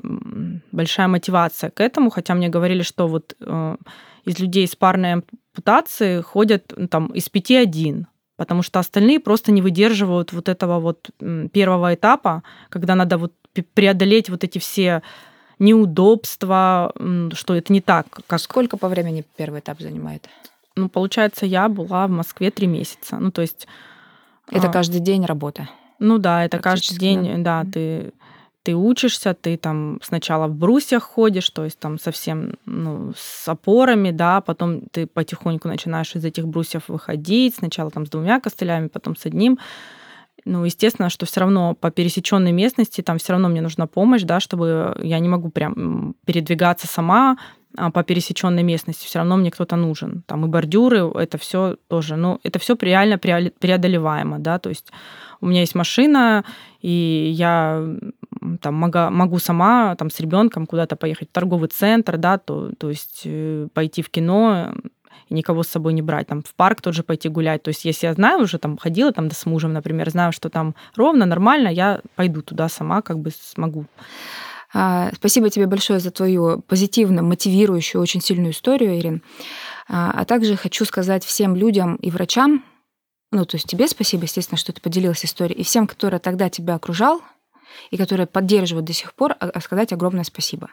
большая 0.73 1.09
мотивация 1.09 1.71
к 1.71 1.81
этому, 1.81 2.11
хотя 2.11 2.35
мне 2.35 2.51
говорили, 2.51 2.83
что 2.83 3.09
вот 3.09 3.35
э, 3.41 3.77
из 4.25 4.39
людей 4.39 4.67
с 4.67 4.77
парной 4.77 5.15
ампутацией 5.15 6.23
ходят 6.23 6.73
ну, 6.77 6.89
там 6.89 7.07
из 7.09 7.29
пяти 7.29 7.57
один, 7.57 8.07
потому 8.37 8.63
что 8.63 8.79
остальные 8.79 9.21
просто 9.21 9.53
не 9.53 9.63
выдерживают 9.63 10.33
вот 10.33 10.49
этого 10.49 10.81
вот 10.81 11.11
первого 11.53 11.95
этапа, 11.95 12.43
когда 12.69 12.95
надо 12.95 13.19
вот 13.19 13.33
преодолеть 13.75 14.31
вот 14.31 14.45
эти 14.45 14.59
все 14.59 15.03
неудобства, 15.59 16.93
что 17.33 17.55
это 17.55 17.73
не 17.73 17.81
так. 17.81 18.07
Как... 18.27 18.41
Сколько 18.41 18.77
по 18.77 18.89
времени 18.89 19.25
первый 19.37 19.61
этап 19.61 19.81
занимает? 19.81 20.29
Ну, 20.77 20.89
получается, 20.89 21.47
я 21.47 21.69
была 21.69 22.07
в 22.09 22.11
Москве 22.11 22.51
три 22.51 22.67
месяца. 22.67 23.19
Ну, 23.19 23.31
то 23.31 23.43
есть... 23.43 23.69
Это 24.51 24.69
а... 24.69 24.73
каждый 24.73 25.01
день 25.01 25.25
работа? 25.25 25.69
Ну 26.01 26.19
да, 26.19 26.45
это 26.45 26.59
каждый 26.59 26.99
день, 26.99 27.45
да, 27.45 27.63
да 27.63 27.71
ты 27.71 28.13
ты 28.65 28.75
учишься, 28.75 29.35
ты 29.35 29.57
там 29.59 30.01
сначала 30.03 30.49
в 30.49 30.55
брусьях 30.55 31.03
ходишь, 31.03 31.51
то 31.51 31.65
есть 31.65 31.79
там 31.79 31.99
совсем 31.99 32.55
ну, 32.65 33.13
с 33.17 33.47
опорами, 33.47 34.11
да, 34.11 34.41
потом 34.41 34.81
ты 34.91 35.07
потихоньку 35.07 35.69
начинаешь 35.69 36.17
из 36.17 36.25
этих 36.25 36.49
брусьев 36.49 36.89
выходить, 36.89 37.57
сначала 37.57 37.91
там 37.91 38.07
с 38.07 38.11
двумя 38.11 38.41
костылями, 38.41 38.89
потом 38.89 39.17
с 39.17 39.27
одним. 39.27 39.59
Ну, 40.47 40.65
естественно, 40.65 41.11
что 41.11 41.27
все 41.27 41.41
равно 41.41 41.75
по 41.75 41.91
пересеченной 41.91 42.53
местности 42.53 43.03
там 43.03 43.19
все 43.19 43.33
равно 43.33 43.49
мне 43.49 43.61
нужна 43.61 43.87
помощь, 43.87 44.23
да, 44.23 44.41
чтобы 44.41 44.97
я 45.03 45.19
не 45.19 45.29
могу 45.29 45.51
прям 45.51 46.15
передвигаться 46.25 46.87
сама 46.87 47.37
а 47.77 47.91
по 47.91 48.05
пересеченной 48.05 48.63
местности, 48.63 49.07
все 49.07 49.19
равно 49.19 49.37
мне 49.37 49.51
кто-то 49.51 49.75
нужен. 49.75 50.23
Там 50.27 50.45
и 50.45 50.49
бордюры, 50.49 51.11
это 51.15 51.39
все 51.39 51.77
тоже, 51.89 52.15
ну, 52.15 52.39
это 52.45 52.61
все 52.61 52.77
реально 52.81 53.19
преодолеваемо, 53.19 54.39
да, 54.39 54.59
то 54.59 54.69
есть 54.69 54.93
у 55.41 55.47
меня 55.47 55.61
есть 55.61 55.75
машина, 55.75 56.45
и 56.81 57.33
я 57.35 57.85
там 58.61 58.75
могу, 58.75 59.11
могу 59.11 59.39
сама 59.39 59.95
там 59.97 60.11
с 60.11 60.21
ребенком 60.21 60.67
куда-то 60.67 60.97
поехать 60.97 61.29
в 61.29 61.33
торговый 61.33 61.69
центр, 61.69 62.17
да, 62.17 62.39
то, 62.39 62.73
то 62.79 62.89
есть 62.91 63.23
э, 63.25 63.69
пойти 63.73 64.03
в 64.03 64.11
кино 64.11 64.75
и 65.29 65.35
никого 65.35 65.63
с 65.63 65.69
собой 65.69 65.93
не 65.93 66.03
брать, 66.03 66.27
там 66.27 66.43
в 66.43 66.55
парк 66.55 66.81
тоже 66.81 67.03
пойти 67.03 67.29
гулять. 67.29 67.63
То 67.63 67.69
есть 67.69 67.85
если 67.85 68.07
я 68.07 68.15
знаю 68.15 68.43
уже, 68.43 68.59
там 68.59 68.77
ходила 68.77 69.13
там 69.13 69.29
да, 69.29 69.35
с 69.35 69.47
мужем, 69.47 69.73
например, 69.73 70.11
знаю, 70.11 70.33
что 70.33 70.51
там 70.51 70.75
ровно, 70.97 71.27
нормально, 71.27 71.69
я 71.69 72.01
пойду 72.17 72.43
туда 72.43 72.69
сама, 72.69 73.03
как 73.03 73.19
бы 73.19 73.31
смогу. 73.31 73.87
А, 74.73 75.11
спасибо 75.15 75.51
тебе 75.51 75.67
большое 75.67 76.01
за 76.01 76.11
твою 76.11 76.61
позитивно 76.63 77.23
мотивирующую, 77.23 78.03
очень 78.03 78.21
сильную 78.21 78.53
историю, 78.53 78.99
Ирин. 78.99 79.23
А, 79.89 80.11
а 80.13 80.25
также 80.25 80.57
хочу 80.57 80.85
сказать 80.85 81.25
всем 81.25 81.55
людям 81.55 81.97
и 81.97 82.11
врачам, 82.11 82.65
ну, 83.31 83.45
то 83.45 83.57
есть 83.57 83.67
тебе 83.67 83.89
спасибо, 83.89 84.25
естественно, 84.25 84.59
что 84.59 84.73
ты 84.73 84.81
поделилась 84.81 85.25
историей, 85.25 85.61
и 85.61 85.65
всем, 85.65 85.87
кто 85.87 86.11
тогда 86.19 86.49
тебя 86.49 86.75
окружал, 86.75 87.21
и 87.91 87.97
которые 87.97 88.27
поддерживают 88.27 88.87
до 88.87 88.93
сих 88.93 89.15
пор, 89.15 89.33
а, 89.33 89.49
а 89.49 89.61
сказать 89.61 89.93
огромное 89.93 90.25
спасибо. 90.25 90.71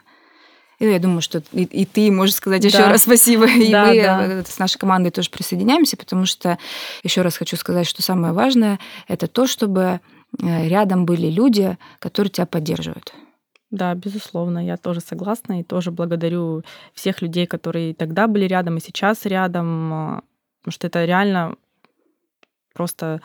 И 0.78 0.86
я 0.86 0.98
думаю, 0.98 1.20
что 1.20 1.42
и, 1.52 1.62
и 1.62 1.84
ты 1.84 2.10
можешь 2.10 2.34
сказать 2.34 2.62
да. 2.62 2.68
еще 2.68 2.86
раз 2.86 3.02
спасибо. 3.02 3.46
И 3.46 3.70
да, 3.70 3.86
мы 3.86 4.02
да. 4.02 4.26
Э, 4.26 4.44
с 4.44 4.58
нашей 4.58 4.78
командой 4.78 5.10
тоже 5.10 5.30
присоединяемся, 5.30 5.96
потому 5.96 6.26
что 6.26 6.58
еще 7.04 7.22
раз 7.22 7.36
хочу 7.36 7.56
сказать, 7.56 7.86
что 7.86 8.02
самое 8.02 8.32
важное 8.32 8.80
это 9.06 9.28
то, 9.28 9.46
чтобы 9.46 10.00
э, 10.42 10.68
рядом 10.68 11.06
были 11.06 11.28
люди, 11.28 11.78
которые 11.98 12.30
тебя 12.30 12.46
поддерживают. 12.46 13.14
Да, 13.70 13.94
безусловно, 13.94 14.64
я 14.64 14.76
тоже 14.76 15.00
согласна 15.00 15.60
и 15.60 15.62
тоже 15.62 15.92
благодарю 15.92 16.62
всех 16.94 17.22
людей, 17.22 17.46
которые 17.46 17.94
тогда 17.94 18.26
были 18.26 18.44
рядом 18.44 18.76
и 18.76 18.80
сейчас 18.80 19.24
рядом, 19.24 20.22
потому 20.60 20.72
что 20.72 20.86
это 20.88 21.04
реально 21.04 21.54
просто 22.74 23.22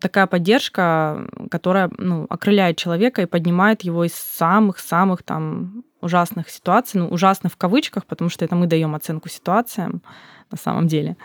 такая 0.00 0.26
поддержка, 0.26 1.28
которая 1.50 1.90
ну, 1.98 2.26
окрыляет 2.28 2.76
человека 2.76 3.22
и 3.22 3.26
поднимает 3.26 3.82
его 3.82 4.04
из 4.04 4.14
самых-самых 4.14 5.22
там 5.22 5.84
ужасных 6.00 6.48
ситуаций, 6.50 7.00
ну, 7.00 7.08
ужасных 7.08 7.52
в 7.52 7.56
кавычках, 7.56 8.06
потому 8.06 8.30
что 8.30 8.44
это 8.44 8.54
мы 8.54 8.66
даем 8.66 8.94
оценку 8.94 9.28
ситуациям 9.28 10.02
на 10.50 10.56
самом 10.56 10.88
деле. 10.88 11.16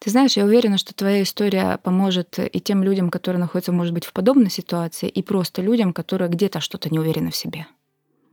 Ты 0.00 0.10
знаешь, 0.10 0.36
я 0.36 0.44
уверена, 0.44 0.76
что 0.76 0.94
твоя 0.94 1.22
история 1.22 1.78
поможет 1.82 2.38
и 2.38 2.60
тем 2.60 2.82
людям, 2.82 3.10
которые 3.10 3.40
находятся, 3.40 3.72
может 3.72 3.94
быть, 3.94 4.04
в 4.04 4.12
подобной 4.12 4.50
ситуации, 4.50 5.08
и 5.08 5.22
просто 5.22 5.62
людям, 5.62 5.92
которые 5.92 6.28
где-то 6.28 6.60
что-то 6.60 6.90
не 6.90 6.98
уверены 6.98 7.30
в 7.30 7.36
себе. 7.36 7.66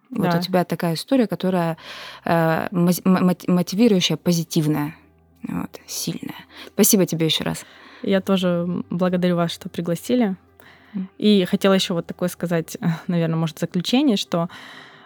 Да. 0.10 0.32
Вот 0.32 0.39
у 0.39 0.41
тебя 0.41 0.65
такая 0.65 0.95
история, 0.95 1.28
которая 1.28 1.78
э, 2.26 2.67
мотивирующая, 2.72 4.17
позитивная, 4.17 4.95
вот, 5.43 5.80
сильная. 5.88 6.45
Спасибо 6.74 7.06
тебе 7.06 7.28
еще 7.28 7.43
раз. 7.43 7.63
Я 8.01 8.21
тоже 8.21 8.65
благодарю 8.89 9.35
вас, 9.35 9.51
что 9.51 9.69
пригласили. 9.69 10.35
И 11.17 11.45
хотела 11.45 11.73
еще 11.73 11.93
вот 11.93 12.07
такое 12.07 12.29
сказать, 12.29 12.77
наверное, 13.07 13.35
может, 13.38 13.59
заключение, 13.59 14.17
что 14.17 14.49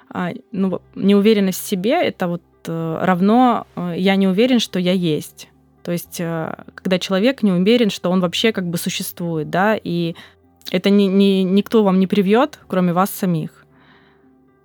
а, 0.09 0.31
ну, 0.51 0.81
неуверенность 0.95 1.59
в 1.59 1.67
себе 1.67 2.01
это 2.01 2.27
вот 2.27 2.43
э, 2.67 2.99
равно 3.01 3.67
э, 3.75 3.95
я 3.97 4.15
не 4.15 4.27
уверен, 4.27 4.59
что 4.59 4.79
я 4.79 4.93
есть. 4.93 5.49
То 5.83 5.91
есть, 5.91 6.19
э, 6.19 6.55
когда 6.75 6.99
человек 6.99 7.43
не 7.43 7.51
уверен, 7.51 7.89
что 7.89 8.11
он 8.11 8.21
вообще 8.21 8.51
как 8.51 8.67
бы 8.69 8.77
существует, 8.77 9.49
да, 9.49 9.75
и 9.75 10.15
это 10.71 10.89
ни, 10.89 11.03
ни, 11.03 11.41
никто 11.41 11.83
вам 11.83 11.99
не 11.99 12.07
привьет, 12.07 12.59
кроме 12.67 12.93
вас 12.93 13.09
самих. 13.09 13.62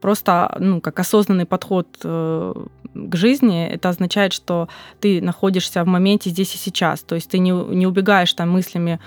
Просто, 0.00 0.56
ну, 0.58 0.80
как 0.80 0.98
осознанный 1.00 1.46
подход 1.46 1.88
э, 2.04 2.54
к 2.94 3.16
жизни, 3.16 3.66
это 3.66 3.88
означает, 3.88 4.32
что 4.32 4.68
ты 5.00 5.20
находишься 5.20 5.84
в 5.84 5.86
моменте 5.86 6.30
здесь 6.30 6.54
и 6.54 6.58
сейчас. 6.58 7.00
То 7.02 7.14
есть 7.14 7.30
ты 7.30 7.38
не, 7.38 7.50
не 7.50 7.86
убегаешь 7.86 8.32
там 8.32 8.50
мыслями 8.50 9.00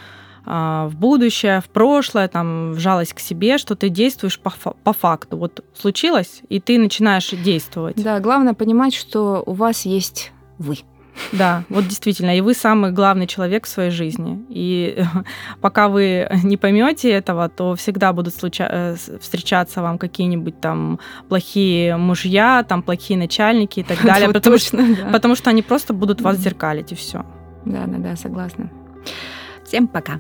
э, 0.46 0.50
в 0.90 0.96
будущее, 0.96 1.62
в 1.62 1.70
прошлое, 1.70 2.28
там, 2.28 2.74
в 2.74 2.80
жалость 2.80 3.14
к 3.14 3.20
себе, 3.20 3.58
что 3.58 3.76
ты 3.76 3.90
действуешь 3.90 4.40
по, 4.40 4.52
по 4.84 4.94
факту. 4.94 5.38
Вот 5.38 5.64
случилось, 5.74 6.42
и 6.50 6.60
ты 6.60 6.78
начинаешь 6.78 7.30
действовать. 7.30 8.02
Да, 8.02 8.20
главное 8.20 8.54
понимать, 8.54 8.94
что 8.94 9.44
у 9.46 9.54
вас 9.54 9.86
есть 9.86 10.32
вы. 10.58 10.78
Да, 11.32 11.64
вот 11.70 11.88
действительно, 11.88 12.38
и 12.38 12.42
вы 12.42 12.54
самый 12.54 12.92
главный 12.92 13.28
человек 13.28 13.66
в 13.66 13.70
своей 13.70 13.92
жизни. 13.92 14.44
И 14.50 15.04
пока 15.62 15.88
вы 15.88 16.28
не 16.44 16.58
поймете 16.58 17.10
этого, 17.12 17.50
то 17.50 17.76
всегда 17.76 18.14
будут 18.14 18.34
случа- 18.34 18.70
э, 18.70 18.96
встречаться 19.20 19.82
вам 19.82 19.98
какие-нибудь 19.98 20.60
там 20.62 21.00
плохие 21.30 21.98
мужья, 21.98 22.64
там 22.68 22.82
плохие 22.82 23.20
начальники 23.20 23.82
и 23.82 23.84
так 23.84 24.02
далее. 24.04 24.28
потому, 24.30 24.56
точно, 24.58 24.94
что, 24.94 25.04
да. 25.04 25.12
потому 25.12 25.36
что 25.36 25.50
они 25.50 25.62
просто 25.62 25.94
будут 25.94 26.22
вас 26.22 26.38
зеркалить, 26.38 26.92
и 26.92 26.96
все. 26.96 27.26
Да, 27.66 27.86
да, 27.86 27.98
да, 27.98 28.16
согласна. 28.16 28.70
Всем 29.64 29.88
пока. 29.88 30.20